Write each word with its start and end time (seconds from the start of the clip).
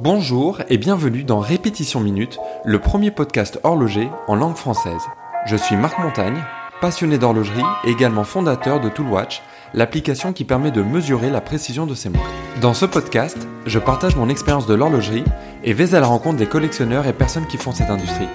Bonjour 0.00 0.60
et 0.68 0.78
bienvenue 0.78 1.24
dans 1.24 1.40
Répétition 1.40 1.98
Minute, 1.98 2.38
le 2.64 2.78
premier 2.78 3.10
podcast 3.10 3.58
horloger 3.64 4.08
en 4.28 4.36
langue 4.36 4.54
française. 4.54 5.02
Je 5.44 5.56
suis 5.56 5.74
Marc 5.74 5.98
Montagne, 5.98 6.40
passionné 6.80 7.18
d'horlogerie 7.18 7.64
et 7.84 7.90
également 7.90 8.22
fondateur 8.22 8.80
de 8.80 8.90
Toolwatch, 8.90 9.42
l'application 9.74 10.32
qui 10.32 10.44
permet 10.44 10.70
de 10.70 10.82
mesurer 10.82 11.30
la 11.30 11.40
précision 11.40 11.84
de 11.84 11.96
ses 11.96 12.10
montres. 12.10 12.30
Dans 12.60 12.74
ce 12.74 12.86
podcast, 12.86 13.48
je 13.66 13.80
partage 13.80 14.14
mon 14.14 14.28
expérience 14.28 14.68
de 14.68 14.74
l'horlogerie 14.74 15.24
et 15.64 15.72
vais 15.72 15.96
à 15.96 16.00
la 16.00 16.06
rencontre 16.06 16.36
des 16.36 16.46
collectionneurs 16.46 17.08
et 17.08 17.12
personnes 17.12 17.48
qui 17.48 17.56
font 17.56 17.72
cette 17.72 17.90
industrie. 17.90 18.28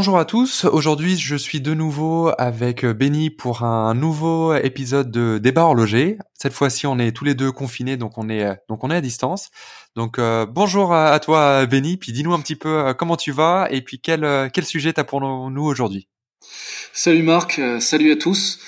Bonjour 0.00 0.18
à 0.18 0.24
tous, 0.24 0.64
aujourd'hui 0.64 1.18
je 1.18 1.36
suis 1.36 1.60
de 1.60 1.74
nouveau 1.74 2.32
avec 2.38 2.86
Benny 2.86 3.28
pour 3.28 3.64
un 3.64 3.92
nouveau 3.92 4.54
épisode 4.54 5.10
de 5.10 5.36
débat 5.36 5.64
horloger. 5.64 6.16
Cette 6.32 6.54
fois-ci 6.54 6.86
on 6.86 6.98
est 6.98 7.12
tous 7.12 7.26
les 7.26 7.34
deux 7.34 7.52
confinés 7.52 7.98
donc 7.98 8.16
on 8.16 8.30
est 8.30 8.56
donc 8.70 8.82
on 8.82 8.90
est 8.90 8.96
à 8.96 9.02
distance. 9.02 9.50
Donc 9.96 10.18
euh, 10.18 10.46
bonjour 10.46 10.94
à, 10.94 11.20
toi 11.20 11.66
Benny, 11.66 11.98
puis 11.98 12.12
dis-nous 12.12 12.32
un 12.32 12.40
petit 12.40 12.56
peu 12.56 12.78
euh, 12.78 12.94
comment 12.94 13.18
tu 13.18 13.30
vas 13.30 13.68
et 13.70 13.82
puis 13.82 14.00
quel 14.00 14.24
euh, 14.24 14.48
quel 14.50 14.64
sujet 14.64 14.94
t'as 14.94 15.04
pour 15.04 15.20
nous 15.20 15.64
aujourd'hui? 15.64 16.08
Salut 16.94 17.22
Marc, 17.22 17.60
salut 17.80 18.10
à 18.10 18.16
tous. 18.16 18.58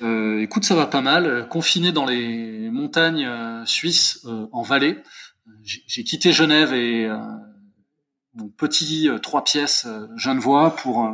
écoute 0.00 0.62
ça 0.62 0.76
va 0.76 0.86
pas 0.86 1.00
mal, 1.00 1.48
confiné 1.48 1.90
dans 1.90 2.06
les 2.06 2.70
montagnes 2.70 3.28
suisses 3.64 4.24
en 4.52 4.62
vallée. 4.62 4.98
J'ai 5.64 6.04
quitté 6.04 6.32
Genève 6.32 6.72
et 6.72 7.10
mon 8.36 8.48
petit 8.48 9.08
euh, 9.08 9.18
trois 9.18 9.42
pièces 9.42 9.86
euh, 9.86 10.06
Genevois 10.16 10.76
pour 10.76 11.04
euh, 11.04 11.12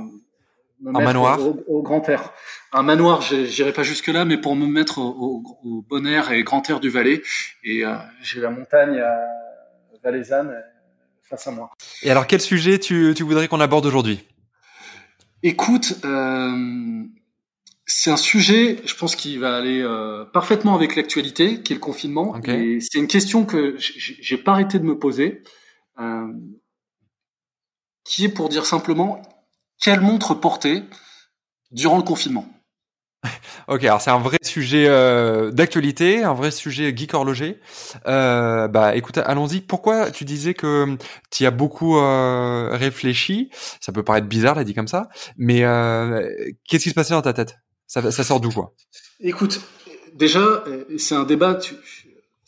me 0.80 0.90
un 0.96 1.04
manoir 1.04 1.38
au, 1.68 1.82
grand 1.82 2.06
air. 2.08 2.32
Un 2.72 2.82
manoir, 2.82 3.22
j'irai 3.22 3.72
pas 3.72 3.84
jusque 3.84 4.08
là, 4.08 4.24
mais 4.24 4.36
pour 4.36 4.56
me 4.56 4.66
mettre 4.66 4.98
au, 4.98 5.42
bon 5.88 6.06
air 6.06 6.32
et 6.32 6.42
grand 6.42 6.68
air 6.68 6.80
du 6.80 6.90
Valais. 6.90 7.22
Et 7.62 7.84
j'ai 8.20 8.40
la 8.40 8.50
montagne 8.50 9.00
valaisanne 10.02 10.52
face 11.22 11.46
à 11.46 11.52
moi. 11.52 11.70
Et 12.02 12.10
alors, 12.10 12.26
quel 12.26 12.40
sujet 12.40 12.80
tu, 12.80 13.12
tu 13.14 13.22
voudrais 13.22 13.46
qu'on 13.46 13.60
aborde 13.60 13.86
aujourd'hui? 13.86 14.26
Écoute, 15.44 15.94
c'est 17.86 18.10
un 18.10 18.16
sujet, 18.16 18.78
je 18.84 18.96
pense, 18.96 19.14
qui 19.14 19.36
va 19.38 19.54
aller 19.54 19.86
parfaitement 20.32 20.74
avec 20.74 20.96
l'actualité, 20.96 21.62
qui 21.62 21.74
est 21.74 21.76
le 21.76 21.80
confinement. 21.80 22.36
Et 22.42 22.80
c'est 22.80 22.98
une 22.98 23.06
question 23.06 23.44
que 23.44 23.76
j'ai 23.78 24.36
pas 24.36 24.50
arrêté 24.50 24.80
de 24.80 24.84
me 24.84 24.98
poser 24.98 25.44
qui 28.04 28.24
est 28.24 28.28
pour 28.28 28.48
dire 28.48 28.66
simplement 28.66 29.22
quelle 29.80 30.00
montre 30.00 30.34
porter 30.34 30.84
durant 31.70 31.96
le 31.96 32.02
confinement. 32.02 32.46
Ok, 33.68 33.84
alors 33.84 34.00
c'est 34.00 34.10
un 34.10 34.18
vrai 34.18 34.38
sujet 34.42 34.86
euh, 34.88 35.52
d'actualité, 35.52 36.24
un 36.24 36.34
vrai 36.34 36.50
sujet 36.50 36.94
geek 36.94 37.14
horloger. 37.14 37.60
Euh, 38.06 38.66
bah 38.66 38.96
écoute, 38.96 39.18
allons-y. 39.18 39.60
Pourquoi 39.60 40.10
tu 40.10 40.24
disais 40.24 40.52
que 40.52 40.96
tu 41.30 41.46
as 41.46 41.52
beaucoup 41.52 41.96
euh, 41.96 42.70
réfléchi? 42.72 43.50
Ça 43.80 43.92
peut 43.92 44.02
paraître 44.02 44.26
bizarre, 44.26 44.56
là 44.56 44.64
dit 44.64 44.74
comme 44.74 44.88
ça, 44.88 45.08
mais 45.36 45.60
qu'est-ce 46.68 46.82
qui 46.82 46.90
se 46.90 46.94
passait 46.94 47.14
dans 47.14 47.22
ta 47.22 47.32
tête? 47.32 47.56
Ça, 47.86 48.10
ça 48.10 48.24
sort 48.24 48.40
d'où 48.40 48.50
quoi? 48.50 48.74
Écoute, 49.20 49.60
déjà 50.14 50.64
c'est 50.98 51.14
un 51.14 51.24
débat. 51.24 51.54
Tu, 51.54 51.76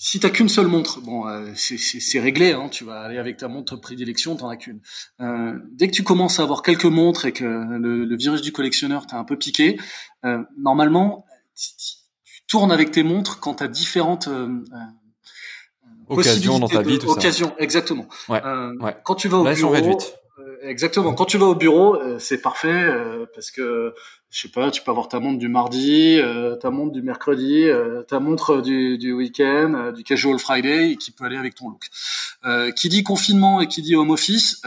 si 0.04 0.20
t'as 0.20 0.28
qu'une 0.28 0.50
seule 0.50 0.66
montre, 0.66 1.00
bon, 1.00 1.26
euh, 1.26 1.50
c'est 1.54 2.20
réglé. 2.20 2.52
Hein, 2.52 2.68
tu 2.68 2.84
vas 2.84 3.00
aller 3.00 3.16
avec 3.16 3.38
ta 3.38 3.48
montre 3.48 3.76
prédilection, 3.76 4.36
t'en 4.36 4.50
as 4.50 4.58
qu'une. 4.58 4.80
Euh, 5.22 5.58
dès 5.72 5.88
que 5.88 5.94
tu 5.94 6.02
commences 6.02 6.38
à 6.40 6.42
avoir 6.42 6.60
quelques 6.60 6.84
montres 6.84 7.24
et 7.24 7.32
que 7.32 7.44
le, 7.44 8.14
virus 8.14 8.42
du 8.42 8.52
collectionneur 8.52 9.06
t'a 9.06 9.16
un 9.16 9.24
peu 9.24 9.38
piqué, 9.38 9.80
euh, 10.26 10.42
normalement, 10.58 11.24
tu, 11.56 12.42
tournes 12.46 12.70
avec 12.70 12.90
tes 12.90 13.02
montres 13.02 13.40
quand 13.40 13.54
t'as 13.54 13.66
différentes 13.66 14.28
occasions 16.08 16.58
dans 16.58 16.68
ta 16.68 16.82
vie, 16.82 16.98
tout 16.98 17.08
occasions, 17.08 17.54
exactement. 17.56 18.06
Ouais, 18.28 18.42
Quand 19.04 19.14
tu 19.14 19.28
vas 19.28 19.38
au 19.38 19.54
bureau, 19.54 19.98
exactement. 20.64 21.14
Quand 21.14 21.24
tu 21.24 21.38
vas 21.38 21.46
au 21.46 21.54
bureau, 21.54 21.98
c'est 22.18 22.40
parfait 22.40 22.92
parce 23.34 23.50
que 23.50 23.94
je 24.34 24.40
sais 24.40 24.48
pas, 24.48 24.72
tu 24.72 24.82
peux 24.82 24.90
avoir 24.90 25.06
ta 25.06 25.20
montre 25.20 25.38
du 25.38 25.46
mardi, 25.46 26.18
euh, 26.18 26.56
ta 26.56 26.72
montre 26.72 26.90
du 26.90 27.02
mercredi, 27.02 27.68
euh, 27.68 28.02
ta 28.02 28.18
montre 28.18 28.62
du, 28.62 28.98
du 28.98 29.12
week-end, 29.12 29.74
euh, 29.76 29.92
du 29.92 30.02
casual 30.02 30.40
Friday, 30.40 30.96
qui 30.96 31.12
peut 31.12 31.24
aller 31.24 31.36
avec 31.36 31.54
ton 31.54 31.68
look. 31.68 32.74
qui 32.74 32.88
dit 32.88 33.04
confinement 33.04 33.60
et 33.60 33.68
qui 33.68 33.80
dit 33.80 33.94
home 33.94 34.10
office, 34.10 34.60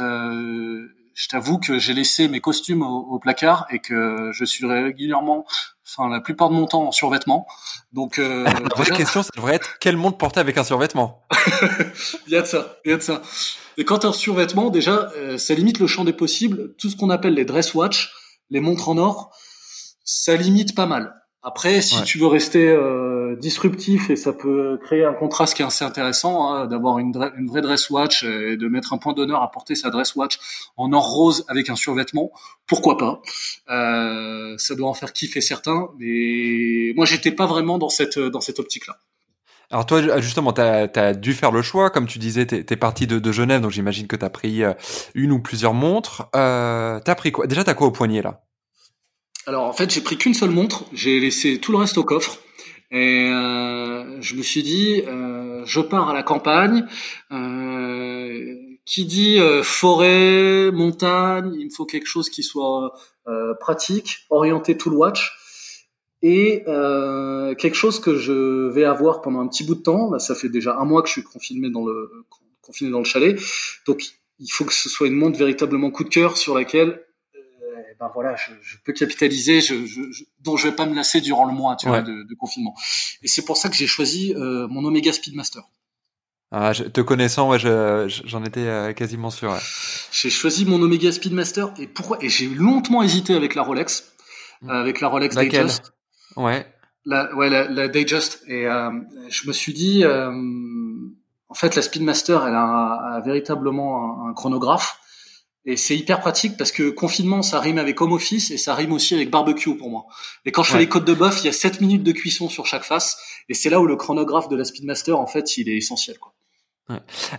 je 1.17 1.27
t'avoue 1.27 1.57
que 1.57 1.79
j'ai 1.79 1.93
laissé 1.93 2.27
mes 2.27 2.39
costumes 2.39 2.83
au, 2.83 3.17
placard 3.17 3.65
et 3.71 3.79
que 3.79 4.29
je 4.33 4.45
suis 4.45 4.65
régulièrement, 4.65 5.45
enfin 5.83 6.09
la 6.09 6.21
plupart 6.21 6.49
de 6.49 6.53
mon 6.53 6.67
temps 6.67 6.87
en 6.87 6.91
survêtement. 6.91 7.47
Donc 7.91 8.17
la 8.17 8.51
vraie 8.75 8.91
question, 8.91 9.23
ça 9.23 9.31
devrait 9.35 9.55
être 9.55 9.79
quelle 9.79 9.97
montre 9.97 10.17
porter 10.17 10.39
avec 10.39 10.57
un 10.57 10.63
survêtement? 10.63 11.23
il 12.27 12.33
y 12.33 12.35
a 12.35 12.41
de 12.41 12.47
ça, 12.47 12.77
il 12.85 12.91
y 12.91 12.93
a 12.93 12.97
de 12.97 13.01
ça. 13.01 13.21
Et 13.77 13.85
quand 13.85 13.99
tu 13.99 14.07
en 14.07 14.13
survêtement, 14.13 14.69
déjà, 14.69 15.09
ça 15.37 15.53
limite 15.55 15.79
le 15.79 15.87
champ 15.87 16.03
des 16.03 16.13
possibles. 16.13 16.75
Tout 16.77 16.89
ce 16.89 16.95
qu'on 16.95 17.09
appelle 17.09 17.33
les 17.33 17.45
dress 17.45 17.73
watch, 17.73 18.11
les 18.49 18.59
montres 18.59 18.89
en 18.89 18.97
or 18.97 19.31
ça 20.07 20.35
limite 20.35 20.73
pas 20.73 20.85
mal. 20.87 21.13
Après, 21.43 21.81
si 21.81 22.01
tu 22.03 22.17
veux 22.17 22.27
rester 22.27 22.67
euh, 22.67 23.16
disruptif 23.35 24.09
et 24.09 24.15
ça 24.15 24.33
peut 24.33 24.79
créer 24.83 25.05
un 25.05 25.13
contraste 25.13 25.55
qui 25.55 25.61
est 25.61 25.65
assez 25.65 25.83
intéressant, 25.83 26.51
hein, 26.51 26.67
d'avoir 26.67 26.99
une, 26.99 27.13
une, 27.37 27.47
vraie 27.47 27.61
dress 27.61 27.89
watch 27.89 28.23
et 28.23 28.57
de 28.57 28.67
mettre 28.67 28.93
un 28.93 28.97
point 28.97 29.13
d'honneur 29.13 29.41
à 29.41 29.51
porter 29.51 29.75
sa 29.75 29.89
dress 29.89 30.15
watch 30.15 30.39
en 30.77 30.93
or 30.93 31.05
rose 31.05 31.45
avec 31.47 31.69
un 31.69 31.75
survêtement, 31.75 32.31
pourquoi 32.65 32.97
pas? 32.97 33.21
Euh, 33.69 34.55
Ça 34.57 34.75
doit 34.75 34.89
en 34.89 34.93
faire 34.93 35.13
kiffer 35.13 35.41
certains, 35.41 35.89
mais 35.99 36.93
moi 36.95 37.05
j'étais 37.05 37.31
pas 37.31 37.45
vraiment 37.45 37.77
dans 37.77 37.89
cette 37.89 38.19
dans 38.19 38.41
cette 38.41 38.59
optique-là. 38.59 38.97
Alors 39.69 39.85
toi, 39.85 40.19
justement, 40.21 40.53
tu 40.53 40.61
as, 40.61 41.13
dû 41.13 41.33
faire 41.33 41.51
le 41.51 41.61
choix, 41.61 41.89
comme 41.89 42.07
tu 42.07 42.19
disais, 42.19 42.45
tu 42.47 42.55
es, 42.55 42.75
parti 42.77 43.05
de, 43.05 43.19
de, 43.19 43.31
Genève, 43.33 43.59
donc 43.59 43.71
j'imagine 43.71 44.07
que 44.07 44.15
tu 44.15 44.23
as 44.23 44.29
pris 44.29 44.63
euh, 44.63 44.73
une 45.13 45.33
ou 45.33 45.39
plusieurs 45.39 45.73
montres. 45.73 46.29
Euh, 46.35 47.01
tu 47.03 47.11
as 47.11 47.15
pris 47.15 47.33
quoi? 47.33 47.47
Déjà, 47.47 47.65
tu 47.65 47.69
as 47.69 47.73
quoi 47.73 47.87
au 47.87 47.91
poignet 47.91 48.21
là? 48.21 48.43
Alors 49.45 49.65
en 49.65 49.73
fait, 49.73 49.89
j'ai 49.91 50.01
pris 50.01 50.17
qu'une 50.17 50.33
seule 50.33 50.51
montre, 50.51 50.85
j'ai 50.93 51.19
laissé 51.19 51.59
tout 51.59 51.71
le 51.71 51.77
reste 51.79 51.97
au 51.97 52.03
coffre. 52.03 52.39
Et 52.91 53.29
euh, 53.29 54.21
je 54.21 54.35
me 54.35 54.41
suis 54.41 54.63
dit, 54.63 55.03
euh, 55.07 55.63
je 55.65 55.81
pars 55.81 56.09
à 56.09 56.13
la 56.13 56.23
campagne. 56.23 56.85
Euh, 57.31 58.55
qui 58.87 59.05
dit 59.05 59.37
euh, 59.39 59.63
forêt, 59.63 60.71
montagne, 60.71 61.53
il 61.59 61.65
me 61.65 61.69
faut 61.69 61.85
quelque 61.85 62.07
chose 62.07 62.29
qui 62.29 62.41
soit 62.41 62.93
euh, 63.27 63.53
pratique, 63.59 64.25
orienté 64.29 64.77
tout 64.77 64.89
le 64.89 64.95
watch, 64.95 65.33
et 66.23 66.63
quelque 66.65 67.75
chose 67.75 67.99
que 67.99 68.15
je 68.15 68.69
vais 68.69 68.85
avoir 68.85 69.21
pendant 69.21 69.41
un 69.41 69.47
petit 69.47 69.63
bout 69.65 69.75
de 69.75 69.81
temps. 69.81 70.09
Là, 70.09 70.19
ça 70.19 70.33
fait 70.35 70.49
déjà 70.49 70.77
un 70.79 70.85
mois 70.85 71.01
que 71.01 71.09
je 71.09 71.13
suis 71.13 71.23
confiné 71.23 71.69
dans 71.69 71.85
le 71.85 72.09
confiné 72.61 72.89
dans 72.89 72.99
le 72.99 73.05
chalet, 73.05 73.39
donc 73.85 74.03
il 74.39 74.49
faut 74.49 74.65
que 74.65 74.73
ce 74.73 74.89
soit 74.89 75.07
une 75.07 75.15
montre 75.15 75.37
véritablement 75.37 75.91
coup 75.91 76.03
de 76.03 76.09
cœur 76.09 76.37
sur 76.37 76.55
laquelle 76.55 77.03
ben 77.99 78.11
voilà, 78.13 78.35
je, 78.35 78.75
peux 78.83 78.93
capitaliser, 78.93 79.61
je, 79.61 79.85
je, 79.85 80.23
dont 80.41 80.55
je 80.55 80.67
vais 80.67 80.75
pas 80.75 80.85
me 80.85 80.95
lasser 80.95 81.21
durant 81.21 81.45
le 81.45 81.53
mois, 81.53 81.75
tu 81.75 81.87
vois, 81.87 82.01
de, 82.01 82.23
de, 82.23 82.35
confinement. 82.35 82.75
Et 83.23 83.27
c'est 83.27 83.43
pour 83.43 83.57
ça 83.57 83.69
que 83.69 83.75
j'ai 83.75 83.87
choisi 83.87 84.33
euh, 84.35 84.67
mon 84.67 84.85
Omega 84.85 85.11
Speedmaster. 85.11 85.63
Ah, 86.51 86.73
je, 86.73 86.83
te 86.83 87.01
connaissant, 87.01 87.49
ouais, 87.49 87.59
j'en 87.59 88.43
étais 88.43 88.67
euh, 88.67 88.93
quasiment 88.93 89.31
sûr. 89.31 89.57
J'ai 90.11 90.29
choisi 90.29 90.65
mon 90.65 90.81
Omega 90.81 91.11
Speedmaster 91.11 91.73
et 91.77 91.87
pourquoi 91.87 92.19
Et 92.21 92.29
j'ai 92.29 92.47
longtemps 92.47 93.01
hésité 93.01 93.33
avec 93.33 93.55
la 93.55 93.63
Rolex, 93.63 94.13
euh, 94.63 94.69
avec 94.69 95.01
la 95.01 95.07
Rolex 95.07 95.35
Datejust. 95.35 95.93
Ouais. 96.35 96.65
La, 97.05 97.33
ouais, 97.35 97.49
la, 97.49 97.67
la 97.67 97.87
Datejust. 97.87 98.43
Et 98.47 98.63
je 99.29 99.47
me 99.47 99.53
suis 99.53 99.73
dit, 99.73 100.05
en 100.05 101.53
fait, 101.53 101.75
la 101.75 101.81
Speedmaster, 101.81 102.45
elle 102.45 102.55
a, 102.55 103.15
a 103.15 103.21
véritablement 103.21 104.25
un, 104.25 104.29
un 104.29 104.33
chronographe 104.33 104.99
et 105.69 105.75
c'est 105.75 105.97
hyper 105.97 106.21
pratique 106.21 106.55
parce 106.55 106.71
que 106.71 106.89
confinement, 106.89 107.41
ça 107.41 107.59
rime 107.59 107.77
avec 107.77 107.99
home 107.99 108.13
office 108.13 108.51
et 108.51 108.57
ça 108.57 108.73
rime 108.73 108.93
aussi 108.93 109.15
avec 109.15 109.29
barbecue 109.29 109.75
pour 109.75 109.89
moi. 109.89 110.05
Et 110.45 110.51
quand 110.53 110.63
je 110.63 110.71
fais 110.71 110.79
les 110.79 110.87
côtes 110.87 111.03
de 111.03 111.13
bœuf, 111.13 111.41
il 111.43 111.47
y 111.47 111.49
a 111.49 111.53
7 111.53 111.81
minutes 111.81 112.03
de 112.03 112.13
cuisson 112.13 112.47
sur 112.47 112.65
chaque 112.65 112.85
face. 112.85 113.17
Et 113.49 113.53
c'est 113.53 113.69
là 113.69 113.81
où 113.81 113.85
le 113.85 113.97
chronographe 113.97 114.47
de 114.47 114.55
la 114.55 114.63
Speedmaster, 114.63 115.19
en 115.19 115.27
fait, 115.27 115.57
il 115.57 115.67
est 115.67 115.75
essentiel. 115.75 116.17
Quoi. 116.19 116.33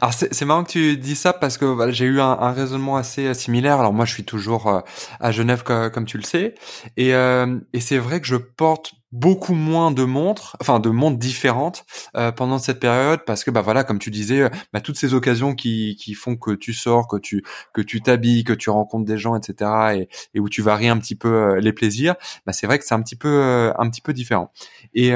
Alors 0.00 0.12
c'est 0.12 0.44
marrant 0.44 0.62
que 0.62 0.70
tu 0.70 0.96
dis 0.98 1.16
ça 1.16 1.32
parce 1.32 1.56
que 1.56 1.90
j'ai 1.90 2.04
eu 2.04 2.20
un, 2.20 2.30
un, 2.38 2.52
raisonnement 2.52 2.96
assez 2.96 3.26
euh, 3.26 3.34
similaire. 3.34 3.80
Alors 3.80 3.94
moi 3.94 4.04
je 4.04 4.12
suis 4.12 4.24
toujours 4.24 4.66
euh, 4.68 4.80
à 5.20 5.30
Genève 5.32 5.62
comme, 5.62 6.04
tu 6.04 6.18
le 6.18 6.22
sais 6.22 6.54
et, 6.96 7.14
euh, 7.14 7.58
et 7.72 7.80
c'est 7.80 7.98
vrai 7.98 8.20
que 8.20 8.26
je 8.26 8.36
porte 8.36 8.92
beaucoup 9.12 9.54
moins 9.54 9.90
de 9.90 10.04
montres, 10.04 10.56
enfin 10.60 10.80
de 10.80 10.90
montres 10.90 11.18
différentes 11.18 11.84
euh, 12.16 12.30
pendant 12.30 12.58
cette 12.58 12.78
période 12.80 13.20
parce 13.26 13.42
que 13.42 13.50
bah 13.50 13.62
voilà 13.62 13.84
comme 13.84 13.98
tu 13.98 14.10
disais, 14.10 14.42
euh, 14.42 14.48
bah, 14.72 14.80
toutes 14.80 14.98
ces 14.98 15.14
occasions 15.14 15.54
qui, 15.54 15.96
qui 15.96 16.14
font 16.14 16.36
que 16.36 16.50
tu 16.50 16.72
sors, 16.74 17.08
que 17.08 17.16
tu 17.16 17.42
que 17.72 17.80
tu 17.80 18.02
t'habilles, 18.02 18.44
que 18.44 18.52
tu 18.52 18.70
rencontres 18.70 19.06
des 19.06 19.18
gens, 19.18 19.34
etc. 19.36 19.70
et, 19.94 20.08
et 20.34 20.40
où 20.40 20.48
tu 20.48 20.62
varies 20.62 20.88
un 20.88 20.98
petit 20.98 21.16
peu 21.16 21.28
euh, 21.28 21.60
les 21.60 21.72
plaisirs, 21.72 22.16
bah 22.46 22.52
c'est 22.52 22.66
vrai 22.66 22.78
que 22.78 22.84
c'est 22.84 22.94
un 22.94 23.02
petit 23.02 23.16
peu 23.16 23.72
un 23.78 23.88
petit 23.90 24.00
peu 24.00 24.12
différent. 24.12 24.52
Et, 24.94 25.08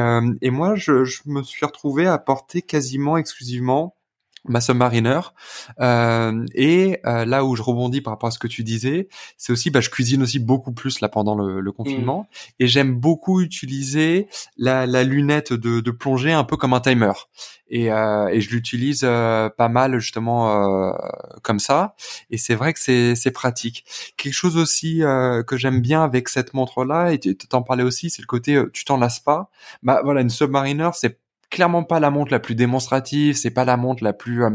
et 0.42 0.50
moi 0.50 0.74
je, 0.74 1.04
je 1.04 1.22
me 1.26 1.42
suis 1.42 1.64
retrouvé 1.66 2.06
à 2.06 2.18
porter 2.18 2.62
quasiment 2.62 3.16
exclusivement 3.16 3.94
ma 4.44 4.60
Submariner. 4.60 5.20
Euh, 5.80 6.44
et 6.54 6.98
euh, 7.06 7.24
là 7.24 7.44
où 7.44 7.56
je 7.56 7.62
rebondis 7.62 8.00
par 8.00 8.12
rapport 8.12 8.28
à 8.28 8.30
ce 8.30 8.38
que 8.38 8.48
tu 8.48 8.64
disais, 8.64 9.08
c'est 9.36 9.52
aussi, 9.52 9.70
bah, 9.70 9.80
je 9.80 9.90
cuisine 9.90 10.22
aussi 10.22 10.38
beaucoup 10.38 10.72
plus 10.72 11.00
là 11.00 11.08
pendant 11.08 11.34
le, 11.34 11.60
le 11.60 11.72
confinement, 11.72 12.22
mmh. 12.28 12.62
et 12.64 12.66
j'aime 12.66 12.94
beaucoup 12.94 13.40
utiliser 13.40 14.28
la, 14.56 14.86
la 14.86 15.04
lunette 15.04 15.52
de, 15.52 15.80
de, 15.80 15.90
plongée 15.90 16.32
un 16.32 16.44
peu 16.44 16.56
comme 16.56 16.74
un 16.74 16.80
timer. 16.80 17.12
Et, 17.68 17.90
euh, 17.90 18.26
et 18.28 18.40
je 18.42 18.50
l'utilise 18.50 19.00
euh, 19.02 19.48
pas 19.48 19.68
mal 19.68 19.98
justement 19.98 20.90
euh, 20.90 20.92
comme 21.42 21.58
ça. 21.58 21.94
Et 22.30 22.36
c'est 22.36 22.54
vrai 22.54 22.74
que 22.74 22.80
c'est, 22.80 23.14
c'est 23.14 23.30
pratique. 23.30 23.84
Quelque 24.18 24.34
chose 24.34 24.58
aussi 24.58 25.02
euh, 25.02 25.42
que 25.42 25.56
j'aime 25.56 25.80
bien 25.80 26.04
avec 26.04 26.28
cette 26.28 26.52
montre 26.52 26.84
là, 26.84 27.12
et 27.12 27.18
tu 27.18 27.34
t'en 27.36 27.62
parlais 27.62 27.82
aussi, 27.82 28.10
c'est 28.10 28.20
le 28.20 28.26
côté 28.26 28.62
tu 28.72 28.84
t'en 28.84 28.98
lasses 28.98 29.20
pas. 29.20 29.50
Bah 29.82 30.00
voilà, 30.04 30.20
une 30.20 30.30
Submariner, 30.30 30.90
c'est 30.94 31.21
clairement 31.52 31.84
pas 31.84 32.00
la 32.00 32.10
montre 32.10 32.32
la 32.32 32.40
plus 32.40 32.54
démonstrative, 32.54 33.36
c'est 33.36 33.50
pas 33.50 33.64
la 33.64 33.76
montre 33.76 34.02
la 34.02 34.14
plus, 34.14 34.42
euh, 34.42 34.50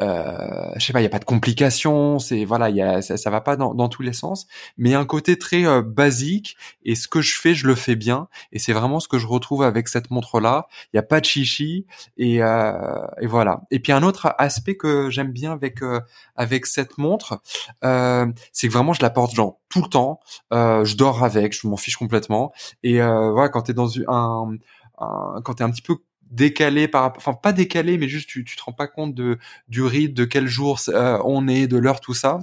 euh, 0.00 0.70
je 0.76 0.84
sais 0.84 0.92
pas, 0.92 1.00
il 1.00 1.04
y 1.04 1.06
a 1.06 1.10
pas 1.10 1.18
de 1.18 1.24
complications, 1.24 2.18
c'est 2.18 2.44
voilà, 2.44 2.68
y 2.68 2.82
a, 2.82 3.00
ça, 3.00 3.16
ça 3.16 3.30
va 3.30 3.40
pas 3.40 3.56
dans, 3.56 3.74
dans, 3.74 3.88
tous 3.88 4.02
les 4.02 4.12
sens, 4.12 4.46
mais 4.76 4.94
un 4.94 5.06
côté 5.06 5.38
très 5.38 5.66
euh, 5.66 5.80
basique 5.82 6.56
et 6.84 6.94
ce 6.94 7.08
que 7.08 7.22
je 7.22 7.40
fais, 7.40 7.54
je 7.54 7.66
le 7.66 7.74
fais 7.74 7.96
bien 7.96 8.28
et 8.52 8.58
c'est 8.58 8.74
vraiment 8.74 9.00
ce 9.00 9.08
que 9.08 9.18
je 9.18 9.26
retrouve 9.26 9.62
avec 9.62 9.88
cette 9.88 10.10
montre 10.10 10.38
là. 10.38 10.68
Il 10.92 10.96
y 10.96 11.00
a 11.00 11.02
pas 11.02 11.20
de 11.20 11.24
chichi 11.24 11.86
et, 12.18 12.42
euh, 12.42 13.06
et 13.22 13.26
voilà. 13.26 13.62
Et 13.70 13.80
puis 13.80 13.92
un 13.92 14.02
autre 14.02 14.34
aspect 14.36 14.76
que 14.76 15.08
j'aime 15.08 15.32
bien 15.32 15.52
avec 15.52 15.82
euh, 15.82 16.00
avec 16.36 16.66
cette 16.66 16.98
montre, 16.98 17.40
c'est 18.52 18.68
que 18.68 18.72
vraiment 18.72 18.92
je 18.92 19.00
la 19.00 19.10
porte 19.10 19.34
genre 19.34 19.58
tout 19.70 19.82
le 19.82 19.88
temps. 19.88 20.20
je 20.52 20.94
dors 20.96 21.24
avec, 21.24 21.58
je 21.58 21.66
m'en 21.66 21.76
fiche 21.78 21.96
complètement 21.96 22.52
et 22.82 22.98
voilà 22.98 23.48
quand 23.48 23.62
t'es 23.62 23.74
dans 23.74 23.88
un, 24.08 24.56
un 24.98 25.40
quand 25.42 25.54
t'es 25.54 25.64
un 25.64 25.70
petit 25.70 25.82
peu 25.82 25.96
décalé 26.30 26.88
par 26.88 27.12
enfin 27.16 27.34
pas 27.34 27.52
décalé 27.52 27.98
mais 27.98 28.08
juste 28.08 28.28
tu, 28.28 28.44
tu 28.44 28.56
te 28.56 28.62
rends 28.62 28.72
pas 28.72 28.86
compte 28.86 29.14
de 29.14 29.38
du 29.68 29.82
rythme 29.82 30.14
de 30.14 30.24
quel 30.24 30.46
jour 30.46 30.78
euh, 30.88 31.18
on 31.24 31.48
est 31.48 31.66
de 31.66 31.76
l'heure 31.76 32.00
tout 32.00 32.14
ça. 32.14 32.40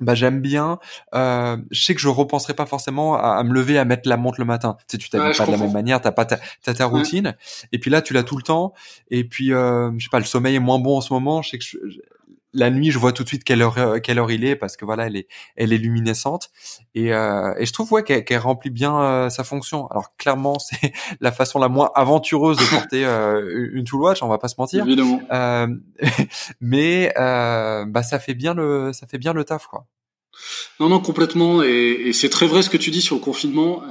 Bah 0.00 0.14
j'aime 0.14 0.40
bien 0.40 0.78
euh, 1.14 1.56
je 1.72 1.82
sais 1.82 1.94
que 1.94 2.00
je 2.00 2.08
repenserai 2.08 2.54
pas 2.54 2.66
forcément 2.66 3.16
à, 3.16 3.42
me 3.42 3.52
lever 3.52 3.78
à 3.78 3.84
mettre 3.84 4.08
la 4.08 4.16
montre 4.16 4.38
le 4.38 4.44
matin. 4.44 4.76
Tu 4.80 4.84
sais 4.92 4.98
tu 4.98 5.10
t'habilles 5.10 5.36
pas 5.36 5.46
de 5.46 5.50
la 5.50 5.58
même 5.58 5.72
manière 5.72 6.00
t'as 6.00 6.12
pas 6.12 6.24
ta, 6.24 6.38
as 6.66 6.74
ta 6.74 6.86
routine. 6.86 7.36
Et 7.72 7.78
puis 7.78 7.90
là 7.90 8.00
tu 8.00 8.12
l'as 8.12 8.22
tout 8.22 8.36
le 8.36 8.44
temps. 8.44 8.74
Et 9.10 9.24
puis 9.24 9.52
euh, 9.52 9.90
je 9.98 10.04
sais 10.04 10.10
pas 10.10 10.20
le 10.20 10.24
sommeil 10.24 10.54
est 10.54 10.60
moins 10.60 10.78
bon 10.78 10.98
en 10.98 11.00
ce 11.00 11.12
moment. 11.12 11.42
Je 11.42 11.50
sais 11.50 11.58
que 11.58 11.64
je, 11.64 11.78
la 12.58 12.70
nuit, 12.70 12.90
je 12.90 12.98
vois 12.98 13.12
tout 13.12 13.22
de 13.22 13.28
suite 13.28 13.44
quelle 13.44 13.62
heure, 13.62 13.78
euh, 13.78 13.98
quelle 14.00 14.18
heure 14.18 14.30
il 14.30 14.44
est 14.44 14.56
parce 14.56 14.76
que 14.76 14.84
voilà, 14.84 15.06
elle 15.06 15.16
est, 15.16 15.28
elle 15.56 15.72
est 15.72 15.78
luminescente 15.78 16.50
et, 16.94 17.14
euh, 17.14 17.54
et 17.58 17.66
je 17.66 17.72
trouve 17.72 17.92
ouais 17.92 18.02
qu'elle 18.02 18.38
remplit 18.38 18.70
bien 18.70 19.00
euh, 19.00 19.30
sa 19.30 19.44
fonction. 19.44 19.86
Alors 19.88 20.16
clairement, 20.16 20.58
c'est 20.58 20.92
la 21.20 21.32
façon 21.32 21.58
la 21.58 21.68
moins 21.68 21.90
aventureuse 21.94 22.56
de 22.58 22.64
porter 22.64 23.04
euh, 23.04 23.70
une 23.72 23.84
Tool 23.84 24.02
Watch, 24.02 24.22
on 24.22 24.28
va 24.28 24.38
pas 24.38 24.48
se 24.48 24.56
mentir. 24.58 24.84
Évidemment. 24.84 25.20
mais 26.60 27.12
bah 27.16 28.02
ça 28.02 28.18
fait 28.18 28.34
bien 28.34 28.54
le, 28.54 28.92
ça 28.92 29.06
fait 29.06 29.18
bien 29.18 29.32
le 29.32 29.44
taf 29.44 29.66
quoi. 29.66 29.86
Non 30.78 30.88
non 30.88 31.00
complètement 31.00 31.62
et, 31.62 31.68
et 31.68 32.12
c'est 32.12 32.28
très 32.28 32.46
vrai 32.46 32.62
ce 32.62 32.70
que 32.70 32.76
tu 32.76 32.90
dis 32.90 33.02
sur 33.02 33.16
le 33.16 33.22
confinement. 33.22 33.82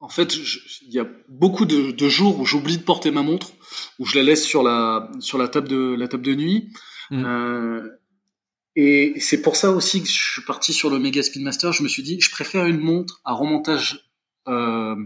En 0.00 0.08
fait, 0.08 0.34
il 0.34 0.92
y 0.92 0.98
a 0.98 1.06
beaucoup 1.28 1.64
de, 1.64 1.92
de 1.92 2.08
jours 2.08 2.40
où 2.40 2.44
j'oublie 2.44 2.76
de 2.76 2.82
porter 2.82 3.12
ma 3.12 3.22
montre, 3.22 3.52
où 4.00 4.04
je 4.04 4.18
la 4.18 4.24
laisse 4.24 4.44
sur 4.44 4.64
la 4.64 5.08
sur 5.20 5.38
la 5.38 5.46
table 5.46 5.68
de 5.68 5.94
la 5.96 6.08
table 6.08 6.24
de 6.24 6.34
nuit. 6.34 6.72
Mm. 7.10 7.24
Euh, 7.24 7.98
et 8.74 9.14
c'est 9.20 9.42
pour 9.42 9.56
ça 9.56 9.70
aussi 9.70 10.02
que 10.02 10.08
je 10.08 10.32
suis 10.32 10.42
parti 10.42 10.72
sur 10.72 10.88
le 10.90 10.98
Mega 10.98 11.22
Speedmaster. 11.22 11.72
Je 11.72 11.82
me 11.82 11.88
suis 11.88 12.02
dit, 12.02 12.20
je 12.20 12.30
préfère 12.30 12.66
une 12.66 12.78
montre 12.80 13.20
à 13.24 13.34
remontage 13.34 14.10
euh, 14.48 14.96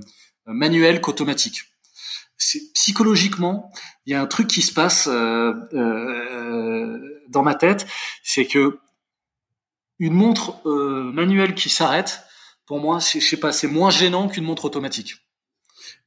manuel 0.47 1.01
qu'automatique. 1.01 1.63
Psychologiquement, 2.75 3.73
il 4.05 4.13
y 4.13 4.15
a 4.15 4.21
un 4.21 4.27
truc 4.27 4.47
qui 4.47 4.63
se 4.63 4.73
passe 4.73 5.09
euh, 5.11 5.53
euh, 5.73 7.23
dans 7.29 7.43
ma 7.43 7.55
tête, 7.55 7.87
c'est 8.23 8.47
que 8.47 8.79
une 9.99 10.13
montre 10.13 10.61
euh, 10.67 11.11
manuelle 11.13 11.55
qui 11.55 11.71
s'arrête, 11.71 12.21
pour 12.67 12.81
moi, 12.81 12.99
je 12.99 13.21
sais 13.21 13.39
pas, 13.39 13.53
c'est 13.53 13.69
moins 13.69 13.91
gênant 13.91 14.29
qu'une 14.29 14.45
montre 14.45 14.67
automatique. 14.67 15.17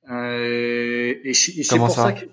Euh, 0.10 1.16
et, 1.24 1.34
c'est 1.34 1.78
pour 1.78 1.90
ça, 1.90 2.04
ça 2.04 2.14
que 2.14 2.26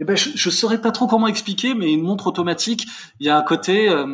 eh 0.00 0.04
ben, 0.04 0.16
je, 0.16 0.30
je 0.34 0.50
saurais 0.50 0.80
pas 0.80 0.90
trop 0.90 1.06
comment 1.06 1.26
expliquer, 1.26 1.74
mais 1.74 1.92
une 1.92 2.02
montre 2.02 2.26
automatique, 2.26 2.86
il 3.20 3.26
y 3.26 3.30
a 3.30 3.38
un 3.38 3.42
côté, 3.42 3.88
euh, 3.88 4.04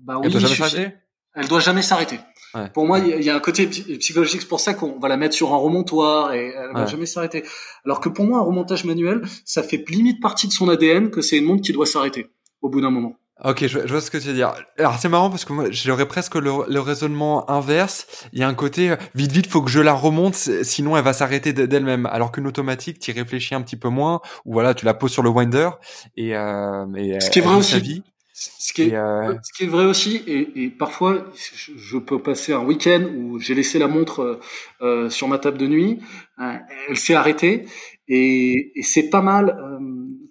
bah 0.00 0.18
oui, 0.18 0.22
elle 0.24 0.32
doit 0.32 0.40
jamais 0.40 0.54
s'arrêter? 0.54 0.94
Elle 1.34 1.48
doit 1.48 1.60
jamais 1.60 1.82
s'arrêter. 1.82 2.20
Ouais. 2.54 2.68
Pour 2.70 2.84
moi, 2.84 2.98
il 2.98 3.22
y 3.22 3.30
a 3.30 3.36
un 3.36 3.40
côté 3.40 3.68
psychologique, 3.68 4.40
c'est 4.40 4.48
pour 4.48 4.58
ça 4.58 4.74
qu'on 4.74 4.98
va 4.98 5.06
la 5.06 5.16
mettre 5.16 5.36
sur 5.36 5.54
un 5.54 5.56
remontoir 5.56 6.32
et 6.32 6.48
elle 6.48 6.72
va 6.74 6.86
jamais 6.86 7.06
s'arrêter. 7.06 7.44
Alors 7.84 8.00
que 8.00 8.08
pour 8.08 8.24
moi, 8.24 8.38
un 8.38 8.42
remontage 8.42 8.84
manuel, 8.84 9.22
ça 9.44 9.62
fait 9.62 9.84
limite 9.88 10.20
partie 10.20 10.48
de 10.48 10.52
son 10.52 10.68
ADN 10.68 11.10
que 11.10 11.20
c'est 11.20 11.38
une 11.38 11.44
montre 11.44 11.62
qui 11.62 11.72
doit 11.72 11.86
s'arrêter 11.86 12.28
au 12.60 12.68
bout 12.68 12.80
d'un 12.80 12.90
moment. 12.90 13.16
Ok, 13.42 13.66
je, 13.66 13.78
vois 13.78 14.00
ce 14.02 14.10
que 14.10 14.18
tu 14.18 14.28
veux 14.28 14.34
dire. 14.34 14.52
Alors 14.78 14.98
c'est 14.98 15.08
marrant 15.08 15.30
parce 15.30 15.46
que 15.46 15.52
moi 15.54 15.64
j'aurais 15.70 16.06
presque 16.06 16.34
le, 16.34 16.80
raisonnement 16.80 17.50
inverse. 17.50 18.06
Il 18.32 18.38
y 18.38 18.42
a 18.42 18.48
un 18.48 18.54
côté 18.54 18.90
euh, 18.90 18.96
vite 19.14 19.32
vite 19.32 19.46
faut 19.46 19.62
que 19.62 19.70
je 19.70 19.80
la 19.80 19.94
remonte, 19.94 20.34
sinon 20.34 20.96
elle 20.96 21.04
va 21.04 21.14
s'arrêter 21.14 21.52
d'elle-même. 21.54 22.06
Alors 22.06 22.32
qu'une 22.32 22.46
automatique, 22.46 22.98
tu 22.98 23.12
réfléchis 23.12 23.54
un 23.54 23.62
petit 23.62 23.76
peu 23.76 23.88
moins, 23.88 24.20
ou 24.44 24.52
voilà, 24.52 24.74
tu 24.74 24.84
la 24.84 24.92
poses 24.92 25.12
sur 25.12 25.22
le 25.22 25.30
winder 25.30 25.70
et, 26.16 26.36
euh, 26.36 26.84
et 26.96 27.18
ce 27.20 27.30
qui 27.30 27.38
est 27.38 27.42
vrai 27.42 27.56
aussi. 27.56 27.80
Vie. 27.80 28.02
Ce 28.32 28.72
qui, 28.72 28.82
est, 28.82 28.94
euh... 28.94 29.34
ce 29.42 29.52
qui 29.52 29.64
est 29.64 29.66
vrai 29.66 29.84
aussi, 29.84 30.22
et, 30.26 30.64
et 30.64 30.70
parfois 30.70 31.26
je 31.34 31.98
peux 31.98 32.22
passer 32.22 32.54
un 32.54 32.64
week-end 32.64 33.04
où 33.14 33.38
j'ai 33.38 33.54
laissé 33.54 33.78
la 33.78 33.86
montre 33.86 34.20
euh, 34.20 34.40
euh 34.80 35.10
sur 35.10 35.28
ma 35.28 35.38
table 35.38 35.58
de 35.58 35.66
nuit, 35.66 35.98
euh, 36.38 36.54
elle 36.88 36.96
s'est 36.96 37.14
arrêtée, 37.14 37.66
et, 38.08 38.72
et 38.78 38.82
c'est 38.82 39.10
pas 39.10 39.20
mal 39.20 39.58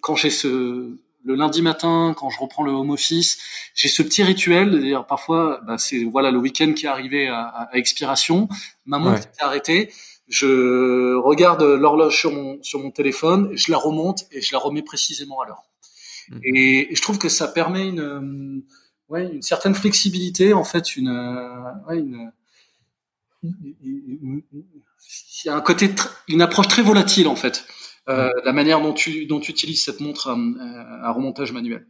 quand 0.01 0.15
j'ai 0.15 0.31
ce 0.31 0.97
le 1.29 1.35
lundi 1.35 1.61
matin, 1.61 2.15
quand 2.17 2.31
je 2.31 2.39
reprends 2.39 2.63
le 2.63 2.71
home 2.71 2.89
office, 2.89 3.37
j'ai 3.75 3.87
ce 3.87 4.01
petit 4.01 4.23
rituel. 4.23 4.71
D'ailleurs, 4.71 5.05
parfois, 5.05 5.61
bah, 5.65 5.77
c'est 5.77 6.03
voilà 6.03 6.31
le 6.31 6.39
week-end 6.39 6.73
qui 6.73 6.87
est 6.87 6.89
arrivé 6.89 7.27
à, 7.27 7.41
à, 7.43 7.77
expiration. 7.77 8.49
Ma 8.85 8.97
montre 8.97 9.19
est 9.19 9.43
arrêtée. 9.43 9.93
Je 10.27 11.15
regarde 11.15 11.61
l'horloge 11.61 12.17
sur 12.17 12.31
mon 12.31 12.61
sur 12.63 12.79
mon 12.79 12.89
téléphone, 12.89 13.51
je 13.53 13.71
la 13.71 13.77
remonte 13.77 14.23
et 14.31 14.41
je 14.41 14.51
la 14.53 14.59
remets 14.59 14.81
précisément 14.81 15.39
à 15.41 15.45
l'heure. 15.45 15.63
Mmh. 16.29 16.39
Et, 16.43 16.95
je 16.95 17.01
trouve 17.01 17.19
que 17.19 17.29
ça 17.29 17.47
permet 17.47 17.87
une 17.87 18.63
ouais, 19.09 19.29
une 19.31 19.43
certaine 19.43 19.75
flexibilité, 19.75 20.53
en 20.53 20.63
fait, 20.63 20.95
une 20.95 21.11
ouais, 21.87 21.99
une 21.99 22.31
il 23.43 24.43
y 25.45 25.49
a 25.49 25.55
un 25.55 25.61
côté, 25.61 25.89
une 26.27 26.41
approche 26.41 26.67
très 26.67 26.81
volatile 26.81 27.27
en 27.27 27.35
fait. 27.35 27.65
Euh, 28.09 28.31
la 28.43 28.53
manière 28.53 28.81
dont 28.81 28.93
tu, 28.93 29.25
dont 29.25 29.39
tu 29.39 29.51
utilises 29.51 29.83
cette 29.83 29.99
montre 29.99 30.29
euh, 30.29 31.03
à, 31.03 31.11
remontage 31.11 31.51
manuel. 31.51 31.85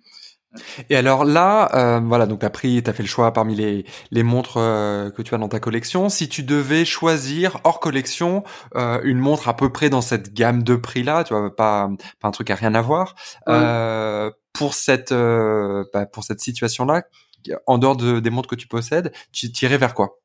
Et 0.90 0.96
alors 0.96 1.26
là, 1.26 1.70
euh, 1.76 2.00
voilà, 2.00 2.26
donc 2.26 2.40
t'as 2.40 2.50
pris, 2.50 2.82
t'as 2.82 2.92
fait 2.94 3.04
le 3.04 3.10
choix 3.10 3.32
parmi 3.32 3.56
les 3.56 3.86
les 4.10 4.24
montres 4.24 4.58
euh, 4.58 5.12
que 5.12 5.22
tu 5.22 5.36
as 5.36 5.38
dans 5.38 5.48
ta 5.48 5.60
collection. 5.60 6.10
Si 6.10 6.28
tu 6.28 6.42
devais 6.42 6.86
choisir 6.86 7.60
hors 7.64 7.80
collection 7.80 8.44
euh, 8.76 9.00
une 9.04 9.20
montre 9.20 9.48
à 9.48 9.56
peu 9.56 9.72
près 9.72 9.92
dans 9.92 10.02
cette 10.02 10.34
gamme 10.34 10.64
de 10.64 10.76
prix 10.76 11.04
là, 11.04 11.24
tu 11.24 11.36
vois, 11.36 11.56
pas 11.56 11.90
pas 12.20 12.28
un 12.28 12.32
truc 12.32 12.50
à 12.50 12.56
rien 12.56 12.74
à 12.74 12.82
voir, 12.82 13.14
euh, 13.48 14.32
pour 14.54 14.74
cette 14.74 15.14
bah, 15.14 16.08
pour 16.12 16.24
cette 16.24 16.40
situation 16.40 16.84
là, 16.86 17.04
en 17.68 17.78
dehors 17.78 17.96
de, 17.96 18.20
des 18.20 18.30
montres 18.32 18.50
que 18.50 18.56
tu 18.56 18.68
possèdes, 18.68 19.14
tu 19.32 19.52
tirais 19.52 19.78
vers 19.78 19.94
quoi? 19.94 20.18